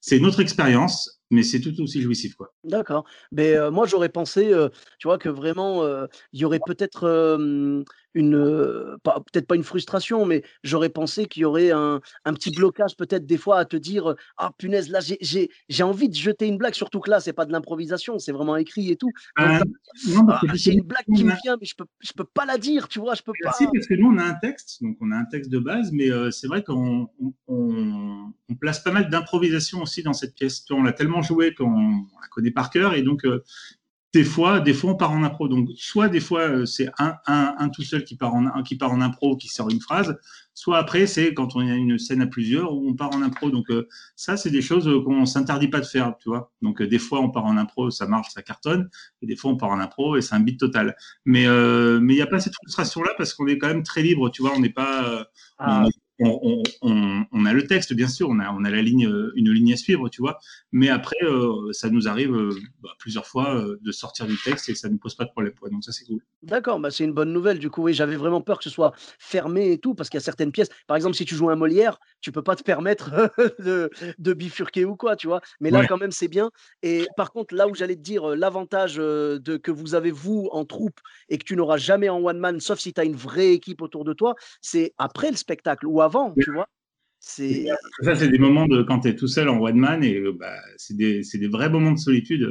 c'est 0.00 0.16
une 0.16 0.26
autre 0.26 0.40
expérience 0.40 1.20
mais 1.30 1.44
c'est 1.44 1.60
tout 1.60 1.80
aussi 1.80 2.02
jouissif 2.02 2.34
quoi. 2.34 2.52
D'accord. 2.64 3.04
Mais 3.30 3.54
moi, 3.70 3.86
j'aurais 3.86 4.08
pensé, 4.08 4.52
tu 4.98 5.06
vois, 5.06 5.16
que 5.16 5.28
vraiment, 5.28 5.86
il 6.32 6.40
y 6.40 6.44
aurait 6.44 6.58
peut-être, 6.66 7.06
une, 8.14 8.96
pas 9.02 9.20
peut-être 9.32 9.46
pas 9.46 9.56
une 9.56 9.62
frustration, 9.64 10.26
mais 10.26 10.42
j'aurais 10.64 10.88
pensé 10.88 11.26
qu'il 11.26 11.42
y 11.42 11.44
aurait 11.44 11.70
un 11.70 12.00
un 12.24 12.34
petit 12.34 12.50
blocage 12.50 12.96
peut-être 12.96 13.26
des 13.26 13.36
fois 13.36 13.58
à 13.58 13.64
te 13.64 13.76
dire, 13.76 14.14
«Ah 14.36 14.50
punaise, 14.58 14.88
là, 14.90 15.00
j'ai 15.00 15.82
envie 15.82 16.08
de 16.08 16.14
jeter 16.14 16.46
une 16.46 16.58
blague», 16.58 16.74
surtout 16.74 17.00
que 17.00 17.10
là, 17.10 17.20
c'est 17.20 17.32
pas 17.32 17.44
de 17.46 17.52
l'improvisation, 17.52 18.18
c'est 18.18 18.32
vraiment 18.32 18.56
écrit 18.56 18.90
et 18.90 18.96
tout. 18.96 19.10
Donc 19.36 19.46
Euh, 19.46 19.64
«Ah, 20.28 20.40
j'ai 20.54 20.72
une 20.72 20.82
blague 20.82 21.04
qui 21.14 21.24
me 21.24 21.32
vient, 21.42 21.56
mais 21.60 21.66
je 21.66 21.74
peux 21.76 21.84
je 22.00 22.12
peux 22.12 22.24
pas 22.24 22.44
la 22.44 22.58
dire», 22.58 22.88
tu 22.88 22.98
vois? 22.98 23.14
Je 23.14 23.22
peux 23.22 23.32
pas 23.32 23.50
Merci 23.50 23.66
parce 23.72 23.86
que 23.86 23.94
nous 23.94 24.08
on 24.08 24.18
a 24.18 24.24
un 24.24 24.34
texte 24.34 24.82
donc 24.82 24.96
on 25.00 25.10
a 25.12 25.16
un 25.16 25.24
texte 25.24 25.50
de 25.50 25.58
base 25.58 25.90
mais 25.92 26.10
euh, 26.10 26.30
c'est 26.30 26.46
vrai 26.46 26.62
qu'on 26.62 27.08
on, 27.20 27.32
on- 27.48 28.32
on 28.48 28.54
place 28.56 28.80
pas 28.80 28.90
mal 28.92 29.08
d'improvisation 29.10 29.80
aussi 29.82 30.02
dans 30.02 30.12
cette 30.12 30.34
pièce 30.34 30.64
on 30.70 30.82
l'a 30.82 30.92
tellement 30.92 31.22
joué 31.22 31.54
qu'on 31.54 31.64
on 31.66 32.20
la 32.20 32.28
connaît 32.30 32.50
par 32.50 32.70
cœur 32.70 32.94
et 32.94 33.02
donc 33.02 33.24
des 34.12 34.24
fois, 34.24 34.60
des 34.60 34.74
fois, 34.74 34.90
on 34.90 34.96
part 34.96 35.12
en 35.12 35.22
impro. 35.22 35.48
Donc, 35.48 35.68
soit 35.76 36.08
des 36.08 36.20
fois, 36.20 36.40
euh, 36.42 36.66
c'est 36.66 36.88
un, 36.98 37.14
un, 37.26 37.54
un 37.58 37.68
tout 37.68 37.82
seul 37.82 38.04
qui 38.04 38.16
part 38.16 38.34
en 38.34 38.46
un 38.46 38.62
qui 38.62 38.76
part 38.76 38.92
en 38.92 39.00
impro, 39.00 39.36
qui 39.36 39.48
sort 39.48 39.70
une 39.70 39.80
phrase. 39.80 40.18
Soit 40.54 40.78
après, 40.78 41.06
c'est 41.06 41.32
quand 41.32 41.54
on 41.56 41.60
a 41.60 41.74
une 41.74 41.98
scène 41.98 42.20
à 42.20 42.26
plusieurs 42.26 42.74
où 42.74 42.88
on 42.88 42.94
part 42.94 43.14
en 43.14 43.22
impro. 43.22 43.50
Donc, 43.50 43.70
euh, 43.70 43.86
ça, 44.16 44.36
c'est 44.36 44.50
des 44.50 44.62
choses 44.62 44.88
euh, 44.88 45.00
qu'on 45.02 45.26
s'interdit 45.26 45.68
pas 45.68 45.80
de 45.80 45.86
faire, 45.86 46.14
tu 46.18 46.28
vois. 46.28 46.52
Donc, 46.60 46.82
euh, 46.82 46.88
des 46.88 46.98
fois, 46.98 47.20
on 47.20 47.30
part 47.30 47.44
en 47.46 47.56
impro, 47.56 47.90
ça 47.90 48.06
marche, 48.06 48.30
ça 48.30 48.42
cartonne. 48.42 48.90
Et 49.22 49.26
des 49.26 49.36
fois, 49.36 49.52
on 49.52 49.56
part 49.56 49.70
en 49.70 49.78
impro 49.80 50.16
et 50.16 50.22
c'est 50.22 50.34
un 50.34 50.40
beat 50.40 50.58
total. 50.58 50.96
Mais, 51.24 51.46
euh, 51.46 52.00
mais 52.00 52.14
il 52.14 52.16
n'y 52.16 52.22
a 52.22 52.26
pas 52.26 52.40
cette 52.40 52.54
frustration-là 52.54 53.12
parce 53.16 53.32
qu'on 53.34 53.46
est 53.46 53.58
quand 53.58 53.68
même 53.68 53.84
très 53.84 54.02
libre, 54.02 54.28
tu 54.30 54.42
vois. 54.42 54.52
On 54.56 54.60
n'est 54.60 54.70
pas, 54.70 55.04
euh, 55.08 55.24
ah, 55.58 55.84
on, 55.84 55.88
on, 56.20 56.62
on, 56.82 57.24
on, 57.32 57.46
a 57.46 57.52
le 57.52 57.66
texte, 57.66 57.94
bien 57.94 58.08
sûr, 58.08 58.28
on 58.28 58.38
a, 58.40 58.50
on 58.52 58.64
a 58.64 58.70
la 58.70 58.82
ligne, 58.82 59.10
une 59.34 59.50
ligne 59.50 59.72
à 59.72 59.76
suivre, 59.76 60.08
tu 60.08 60.20
vois. 60.20 60.38
Mais 60.72 60.88
après, 60.88 61.16
euh, 61.22 61.72
ça 61.72 61.90
nous 61.90 62.08
arrive 62.08 62.34
euh, 62.34 62.50
bah, 62.80 62.90
plusieurs 62.98 63.26
fois 63.26 63.56
euh, 63.56 63.78
de 63.80 63.92
sortir 63.92 64.26
du 64.26 64.36
texte 64.36 64.68
et 64.68 64.74
ça 64.74 64.88
ne 64.88 64.96
pose 64.98 65.14
pas 65.14 65.24
de 65.24 65.30
problème. 65.30 65.54
Donc 65.70 65.84
ça, 65.84 65.92
c'est 65.92 66.04
cool. 66.04 66.20
D'accord, 66.42 66.78
bah, 66.78 66.90
c'est 66.90 67.04
une 67.04 67.12
bonne 67.12 67.32
nouvelle. 67.32 67.58
Du 67.58 67.70
coup, 67.70 67.82
oui, 67.82 67.94
j'avais 67.94 68.16
vraiment 68.16 68.40
peur 68.40 68.58
que 68.58 68.64
ce 68.64 68.70
soit 68.70 68.92
fermé 69.18 69.72
et 69.72 69.78
tout, 69.78 69.94
parce 69.94 70.08
qu'il 70.08 70.18
y 70.18 70.22
a 70.22 70.24
certaines 70.24 70.52
pièces. 70.52 70.68
Par 70.86 70.96
exemple, 70.96 71.16
si 71.16 71.24
tu 71.24 71.34
joues 71.34 71.50
un 71.50 71.56
Molière, 71.56 71.98
tu 72.20 72.32
peux 72.32 72.42
pas 72.42 72.56
te 72.56 72.62
permettre 72.62 73.32
de, 73.58 73.90
de, 74.18 74.32
bifurquer 74.32 74.84
ou 74.84 74.96
quoi, 74.96 75.16
tu 75.16 75.26
vois. 75.26 75.40
Mais 75.60 75.70
là, 75.70 75.86
quand 75.86 75.98
même, 75.98 76.12
c'est 76.12 76.28
bien. 76.28 76.50
Et 76.82 77.06
par 77.16 77.32
contre, 77.32 77.54
là 77.54 77.66
où 77.66 77.74
j'allais 77.74 77.96
te 77.96 78.02
dire 78.02 78.28
l'avantage 78.28 78.96
de 78.96 79.56
que 79.56 79.70
vous 79.70 79.94
avez 79.94 80.10
vous 80.10 80.48
en 80.52 80.64
troupe 80.64 81.00
et 81.28 81.38
que 81.38 81.44
tu 81.44 81.56
n'auras 81.56 81.76
jamais 81.76 82.08
en 82.08 82.22
one 82.22 82.38
man, 82.38 82.60
sauf 82.60 82.78
si 82.78 82.92
tu 82.92 83.00
as 83.00 83.04
une 83.04 83.16
vraie 83.16 83.52
équipe 83.52 83.82
autour 83.82 84.04
de 84.04 84.12
toi, 84.12 84.34
c'est 84.60 84.94
après 84.98 85.30
le 85.30 85.36
spectacle 85.36 85.86
ou 85.86 86.00
avant, 86.00 86.09
tu 86.40 86.52
vois. 86.52 86.66
C'est... 87.18 87.66
Ça, 88.02 88.14
c'est 88.14 88.28
des 88.28 88.38
moments 88.38 88.66
de 88.66 88.82
quand 88.82 89.00
tu 89.00 89.08
es 89.08 89.16
tout 89.16 89.28
seul 89.28 89.48
en 89.48 89.58
one 89.58 89.76
man 89.76 90.02
et 90.02 90.20
bah, 90.32 90.56
c'est, 90.76 90.96
des, 90.96 91.22
c'est 91.22 91.38
des 91.38 91.48
vrais 91.48 91.68
moments 91.68 91.92
de 91.92 91.98
solitude. 91.98 92.48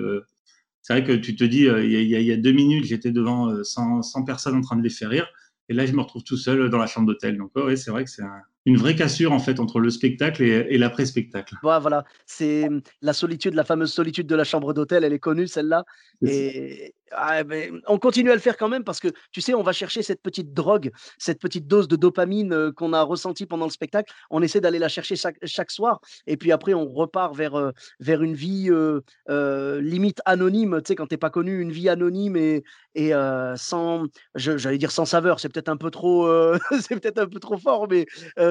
C'est 0.84 0.94
vrai 0.94 1.04
que 1.04 1.14
tu 1.14 1.36
te 1.36 1.44
dis, 1.44 1.64
il 1.64 1.92
y, 1.92 2.24
y, 2.24 2.32
a 2.32 2.38
deux 2.38 2.52
minutes, 2.52 2.86
j'étais 2.86 3.12
devant 3.12 3.64
100, 3.64 4.04
100, 4.04 4.24
personnes 4.26 4.56
en 4.56 4.62
train 4.62 4.76
de 4.76 4.84
les 4.84 4.90
faire 4.90 5.10
rire. 5.10 5.28
Et 5.70 5.74
là, 5.74 5.86
je 5.86 5.94
me 5.94 6.02
retrouve 6.02 6.24
tout 6.24 6.38
seul 6.38 6.70
dans 6.70 6.78
la 6.78 6.88
chambre 6.88 7.08
d'hôtel. 7.08 7.38
Donc, 7.38 7.52
ouais, 7.56 7.76
c'est 7.76 7.92
vrai 7.92 8.04
que 8.04 8.10
c'est 8.12 8.24
une 8.66 8.78
vraie 8.78 8.96
cassure 8.96 9.32
en 9.32 9.40
fait 9.40 9.60
entre 9.60 9.80
le 9.80 9.90
spectacle 9.90 10.44
et, 10.44 10.68
et 10.70 10.78
l'après-spectacle. 10.78 11.56
voilà, 11.62 12.04
c'est 12.26 12.68
la 13.02 13.14
solitude, 13.14 13.54
la 13.54 13.64
fameuse 13.64 13.92
solitude 13.92 14.28
de 14.28 14.36
la 14.36 14.44
chambre 14.44 14.74
d'hôtel. 14.74 15.04
Elle 15.04 15.14
est 15.14 15.20
connue 15.20 15.48
celle-là. 15.48 15.86
Et, 16.22 16.94
ah, 17.12 17.42
on 17.88 17.98
continue 17.98 18.32
à 18.32 18.36
le 18.36 18.40
faire 18.40 18.58
quand 18.58 18.70
même 18.70 18.84
parce 18.84 19.00
que 19.00 19.08
tu 19.32 19.42
sais, 19.42 19.54
on 19.54 19.64
va 19.64 19.72
chercher 19.72 20.04
cette 20.04 20.22
petite 20.22 20.54
drogue, 20.54 20.92
cette 21.18 21.40
petite 21.40 21.68
dose 21.68 21.88
de 21.88 21.96
dopamine 21.96 22.54
euh, 22.54 22.72
qu'on 22.72 22.94
a 22.94 23.02
ressentie 23.02 23.46
pendant 23.46 23.66
le 23.66 23.72
spectacle. 23.72 24.14
On 24.30 24.42
essaie 24.42 24.62
d'aller 24.62 24.80
la 24.80 24.90
chercher 24.90 25.16
chaque, 25.16 25.38
chaque, 25.44 25.72
soir 25.72 26.02
et 26.28 26.38
puis 26.38 26.52
après 26.52 26.74
on 26.74 26.88
repart 26.88 27.36
vers, 27.36 27.56
euh, 27.56 27.72
vers 28.00 28.24
une 28.24 28.34
vie 28.34 28.70
euh, 28.70 29.82
limite 29.82 30.22
anonyme. 30.26 30.82
Tu 30.84 30.90
sais, 30.90 30.96
quand 30.96 31.08
t'es 31.08 31.18
pas 31.18 31.30
connu, 31.30 31.62
une 31.62 31.72
vie 31.72 31.90
anonyme 31.90 32.36
et, 32.36 32.64
et 32.96 33.12
sans, 33.56 34.06
j'allais 34.36 34.78
dire 34.78 34.92
sans 34.92 35.06
saveur, 35.06 35.40
c'est 35.40 35.50
peut-être 35.50 35.70
un 35.70 35.78
peu 35.78 35.92
trop, 35.92 36.28
c'est 36.82 37.00
peut-être 37.00 37.20
un 37.20 37.28
peu 37.28 37.40
trop 37.40 37.58
fort, 37.58 37.88
mais 37.90 38.06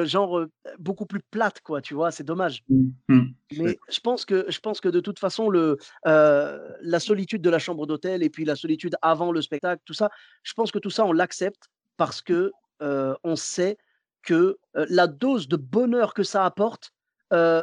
genre 0.05 0.47
beaucoup 0.79 1.07
plus 1.07 1.21
plate, 1.31 1.61
quoi. 1.61 1.81
Tu 1.81 1.95
vois, 1.95 2.11
c'est 2.11 2.25
dommage. 2.25 2.65
Mmh, 2.69 2.89
mmh. 3.09 3.27
Mais 3.59 3.79
je 3.89 4.01
pense 4.01 4.25
que 4.25 4.47
je 4.49 4.59
pense 4.61 4.81
que 4.81 4.89
de 4.89 5.01
toute 5.01 5.19
façon 5.19 5.49
le 5.49 5.79
la 6.05 7.01
solitude 7.01 7.43
de 7.43 7.51
la 7.51 7.59
chambre 7.59 7.87
d'hôtel 7.87 8.23
et 8.23 8.31
puis 8.31 8.45
la 8.45 8.57
solitude 8.57 8.97
avant 9.03 9.33
le 9.33 9.43
spectacle, 9.43 9.83
tout 9.85 9.95
ça, 9.95 10.11
je 10.43 10.53
pense 10.55 10.71
que 10.71 10.79
tout 10.79 10.91
ça, 10.91 11.05
on 11.05 11.13
l'accepte 11.13 11.69
parce 11.97 12.23
que 12.23 12.53
on 12.81 13.37
sait 13.37 13.79
que 14.23 14.59
la 14.75 15.07
dose 15.07 15.49
de 15.49 15.57
bonheur 15.57 16.15
que 16.15 16.23
ça 16.23 16.45
apporte 16.45 16.93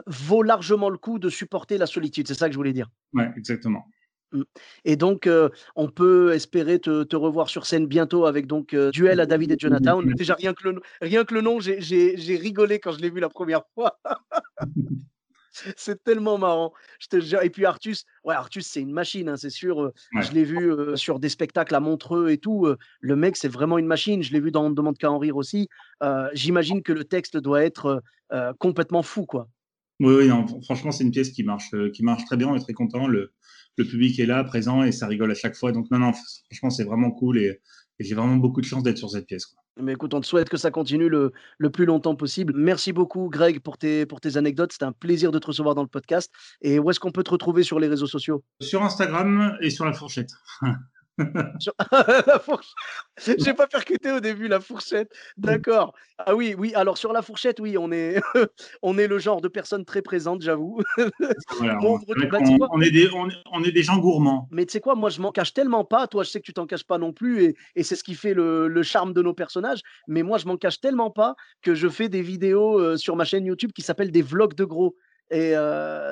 vaut 0.08 0.44
largement 0.44 0.90
le 0.90 0.98
coup 0.98 1.20
de 1.20 1.30
supporter 1.30 1.78
la 1.78 1.86
solitude. 1.86 2.28
C'est 2.28 2.34
ça 2.34 2.48
que 2.48 2.54
je 2.54 2.58
voulais 2.58 2.74
dire. 2.74 2.90
Ouais, 3.14 3.32
exactement. 3.38 3.86
Mmh. 4.32 4.42
Et 4.84 4.96
donc, 4.96 5.30
on 5.76 5.90
peut 5.90 6.34
espérer 6.34 6.80
te, 6.80 7.16
revoir 7.16 7.50
sur 7.50 7.66
scène 7.66 7.88
bientôt 7.88 8.26
avec 8.26 8.48
donc 8.48 8.76
Duel 8.76 9.20
à 9.20 9.26
David 9.26 9.52
et 9.52 9.58
Jonathan. 9.58 10.02
Déjà, 10.02 10.36
rien 10.36 10.54
que 10.54 10.70
le, 10.70 10.82
rien 11.02 11.24
que 11.26 11.34
le 11.34 11.42
nom, 11.42 11.60
j'ai 11.60 12.38
rigolé 12.42 12.80
quand 12.80 12.92
je 12.92 13.00
l'ai 13.00 13.10
vu 13.10 13.20
la 13.20 13.30
première 13.30 13.62
fois. 13.74 14.00
c'est 15.76 16.04
tellement 16.04 16.38
marrant. 16.38 16.74
Je 17.00 17.08
te 17.08 17.44
Et 17.44 17.50
puis 17.50 17.66
Artus, 17.66 18.06
ouais, 18.24 18.36
Artus, 18.36 18.68
c'est 18.68 18.82
une 18.82 18.92
machine, 18.92 19.30
hein, 19.30 19.38
c'est 19.38 19.50
sûr. 19.50 19.92
Je 20.20 20.32
l'ai 20.32 20.44
vu 20.44 20.74
sur 20.96 21.20
des 21.20 21.30
spectacles 21.30 21.76
à 21.76 21.80
Montreux 21.80 22.30
et 22.30 22.38
tout. 22.38 22.68
le 23.00 23.16
mec, 23.16 23.38
c'est 23.38 23.48
vraiment 23.48 23.78
une 23.78 23.88
machine. 23.88 24.24
Je 24.24 24.34
l'ai 24.34 24.40
vu 24.40 24.52
dans 24.52 24.66
On 24.66 24.72
demande 24.72 24.98
qu'à 24.98 25.12
en 25.12 25.20
rire 25.20 25.38
aussi. 25.38 25.70
J'imagine 26.34 26.84
que 26.84 26.94
le 26.94 27.06
texte 27.06 27.38
doit 27.38 27.64
être 27.64 28.04
complètement 28.60 29.04
fou, 29.04 29.26
quoi. 29.26 29.48
Oui, 30.00 30.28
oui 30.28 30.62
franchement, 30.64 30.92
c'est 30.92 31.04
une 31.04 31.12
pièce 31.12 31.30
qui 31.30 31.44
marche, 31.44 31.72
qui 31.94 32.04
marche 32.04 32.26
très 32.26 32.38
bien. 32.38 32.48
On 32.50 32.56
est 32.56 32.60
très 32.60 32.74
content. 32.74 33.08
Le, 33.08 33.34
le 33.78 33.86
public 33.86 34.20
est 34.20 34.26
là, 34.26 34.44
présent, 34.44 34.84
et 34.84 34.92
ça 34.92 35.08
rigole 35.08 35.32
à 35.32 35.36
chaque 35.36 35.56
fois. 35.56 35.72
Donc, 35.72 35.90
non, 35.92 36.00
non, 36.00 36.12
franchement, 36.14 36.70
c'est 36.70 36.84
vraiment 36.84 37.12
cool. 37.12 37.40
Et, 37.40 37.62
j'ai 37.98 38.14
vraiment 38.14 38.36
beaucoup 38.36 38.60
de 38.60 38.66
chance 38.66 38.84
d'être 38.84 38.98
sur 38.98 39.10
cette 39.10 39.26
pièce. 39.26 39.46
Quoi. 39.46 39.58
Mais 39.82 39.94
écoute, 39.94 40.14
on 40.14 40.20
te 40.20 40.26
souhaite 40.26 40.50
que 40.50 40.58
ça 40.58 40.70
continue 40.70 41.08
le, 41.08 41.32
le, 41.58 41.70
plus 41.70 41.86
longtemps 41.86 42.16
possible. 42.16 42.54
Merci 42.54 42.92
beaucoup, 42.92 43.30
Greg, 43.30 43.62
pour 43.62 43.78
tes, 43.78 44.06
pour 44.06 44.20
tes 44.20 44.36
anecdotes. 44.36 44.74
C'était 44.74 44.84
un 44.84 44.92
plaisir 44.92 45.32
de 45.32 45.40
te 45.40 45.48
recevoir 45.48 45.76
dans 45.76 45.82
le 45.82 45.88
podcast. 45.88 46.30
Et 46.62 46.78
où 46.78 46.90
est-ce 46.90 47.00
qu'on 47.00 47.12
peut 47.12 47.24
te 47.24 47.32
retrouver 47.32 47.64
sur 47.64 47.80
les 47.80 47.88
réseaux 47.88 48.06
sociaux? 48.06 48.44
Sur 48.60 48.84
Instagram 48.84 49.58
et 49.62 49.70
sur 49.70 49.86
la 49.86 49.94
fourchette. 49.94 50.32
la 52.28 52.40
fourchette. 52.40 53.44
J'ai 53.44 53.54
pas 53.54 53.68
percuté 53.68 54.12
au 54.12 54.20
début 54.20 54.48
la 54.48 54.60
fourchette. 54.60 55.12
D'accord. 55.38 55.94
Ah 56.18 56.36
oui, 56.36 56.56
oui. 56.58 56.74
Alors 56.76 56.98
sur 56.98 57.14
la 57.14 57.22
fourchette, 57.22 57.60
oui, 57.60 57.78
on 57.78 57.92
est, 57.92 58.22
on 58.82 58.98
est 58.98 59.08
le 59.08 59.18
genre 59.18 59.42
de 59.42 59.48
personne 59.48 59.86
très 59.86 60.02
présente, 60.02 60.42
j'avoue. 60.42 60.82
on, 60.98 62.82
est 62.82 62.92
des, 62.92 63.10
on, 63.52 63.64
est 63.64 63.72
des 63.72 63.84
gens 63.84 63.98
gourmands. 63.98 64.48
Mais 64.52 64.66
tu 64.66 64.74
sais 64.74 64.82
quoi, 64.82 64.96
moi 64.96 65.10
je 65.10 65.22
m'en 65.22 65.32
cache 65.32 65.54
tellement 65.54 65.86
pas. 65.86 66.08
Toi, 66.08 66.24
je 66.24 66.30
sais 66.30 66.40
que 66.40 66.46
tu 66.46 66.54
t'en 66.54 66.68
caches 66.68 66.86
pas 66.86 66.98
non 66.98 67.14
plus, 67.14 67.44
et, 67.44 67.56
et 67.76 67.84
c'est 67.84 67.96
ce 67.96 68.04
qui 68.04 68.16
fait 68.16 68.34
le, 68.34 68.68
le, 68.68 68.84
charme 68.84 69.14
de 69.14 69.22
nos 69.22 69.34
personnages. 69.34 69.82
Mais 70.08 70.24
moi, 70.24 70.38
je 70.38 70.46
m'en 70.46 70.58
cache 70.58 70.80
tellement 70.82 71.12
pas 71.12 71.36
que 71.62 71.76
je 71.76 71.88
fais 71.88 72.10
des 72.10 72.22
vidéos 72.22 72.80
euh, 72.80 72.98
sur 72.98 73.16
ma 73.16 73.26
chaîne 73.26 73.46
YouTube 73.46 73.72
qui 73.74 73.82
s'appellent 73.82 74.12
des 74.12 74.22
vlogs 74.22 74.56
de 74.56 74.66
gros. 74.66 74.96
Et 75.32 75.54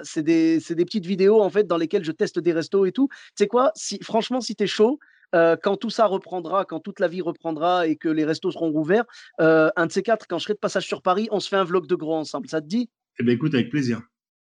c'est 0.04 0.24
des, 0.24 0.60
petites 0.60 1.06
vidéos 1.06 1.42
en 1.42 1.50
fait 1.50 1.66
dans 1.66 1.78
lesquelles 1.78 2.04
je 2.04 2.12
teste 2.12 2.40
des 2.40 2.54
restos 2.54 2.86
et 2.86 2.92
tout. 2.92 3.08
Tu 3.12 3.44
sais 3.44 3.48
quoi 3.48 3.72
si, 3.76 4.00
Franchement, 4.02 4.42
si 4.42 4.56
tu 4.56 4.64
es 4.64 4.68
chaud, 4.68 5.00
quand 5.32 5.78
tout 5.78 5.90
ça 5.90 6.06
reprendra, 6.06 6.66
quand 6.66 6.80
toute 6.80 7.00
la 7.00 7.08
vie 7.08 7.22
reprendra 7.22 7.88
et 7.88 7.96
que 7.96 8.10
les 8.10 8.26
restos 8.26 8.52
seront 8.52 8.72
rouverts, 8.72 9.06
un 9.40 9.86
de 9.86 9.92
ces 9.92 10.04
quatre, 10.04 10.28
quand 10.28 10.40
je 10.40 10.44
serai 10.44 10.54
de 10.54 10.60
passage 10.60 10.86
sur 10.86 11.02
Paris, 11.02 11.28
on 11.32 11.40
se 11.40 11.50
fait 11.50 11.58
un 11.58 11.64
vlog 11.64 11.88
de 11.88 11.96
gros 11.96 12.16
ensemble. 12.16 12.48
Ça 12.48 12.62
te 12.62 12.68
dit? 12.68 12.90
Eh 13.20 13.24
bien, 13.24 13.34
écoute, 13.34 13.54
avec 13.54 13.70
plaisir. 13.70 14.02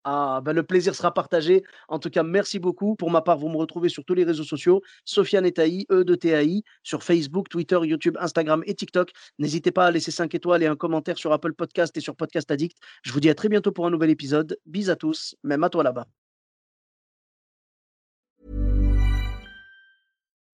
Ah, 0.06 0.42
ben 0.44 0.54
le 0.54 0.64
plaisir 0.64 0.96
sera 0.96 1.14
partagé. 1.14 1.64
En 1.90 2.00
tout 2.00 2.10
cas, 2.10 2.24
merci 2.24 2.58
beaucoup. 2.60 2.96
Pour 2.96 3.12
ma 3.12 3.22
part, 3.22 3.38
vous 3.38 3.50
me 3.50 3.58
retrouvez 3.58 3.90
sur 3.90 4.06
tous 4.06 4.14
les 4.14 4.24
réseaux 4.24 4.44
sociaux. 4.44 4.82
Sofiane 5.06 5.46
Etaï, 5.46 5.86
E 5.92 6.04
de 6.04 6.16
TAI, 6.16 6.64
sur 6.84 7.04
Facebook, 7.04 7.50
Twitter, 7.50 7.80
YouTube, 7.84 8.18
Instagram 8.20 8.64
et 8.66 8.76
TikTok. 8.76 9.12
N'hésitez 9.40 9.72
pas 9.72 9.88
à 9.88 9.92
laisser 9.92 10.12
5 10.12 10.34
étoiles 10.34 10.64
et 10.64 10.68
un 10.68 10.76
commentaire 10.78 11.18
sur 11.18 11.34
Apple 11.34 11.54
Podcast 11.54 11.96
et 11.98 12.02
sur 12.02 12.16
Podcast 12.16 12.50
Addict. 12.50 12.78
Je 13.04 13.12
vous 13.12 13.20
dis 13.20 13.30
à 13.30 13.36
très 13.36 13.50
bientôt 13.50 13.72
pour 13.72 13.86
un 13.86 13.90
nouvel 13.90 14.10
épisode. 14.10 14.58
Bis 14.66 14.90
à 14.90 14.96
tous, 14.96 15.36
même 15.44 15.64
à 15.64 15.70
toi 15.70 15.84
là-bas. 15.84 16.19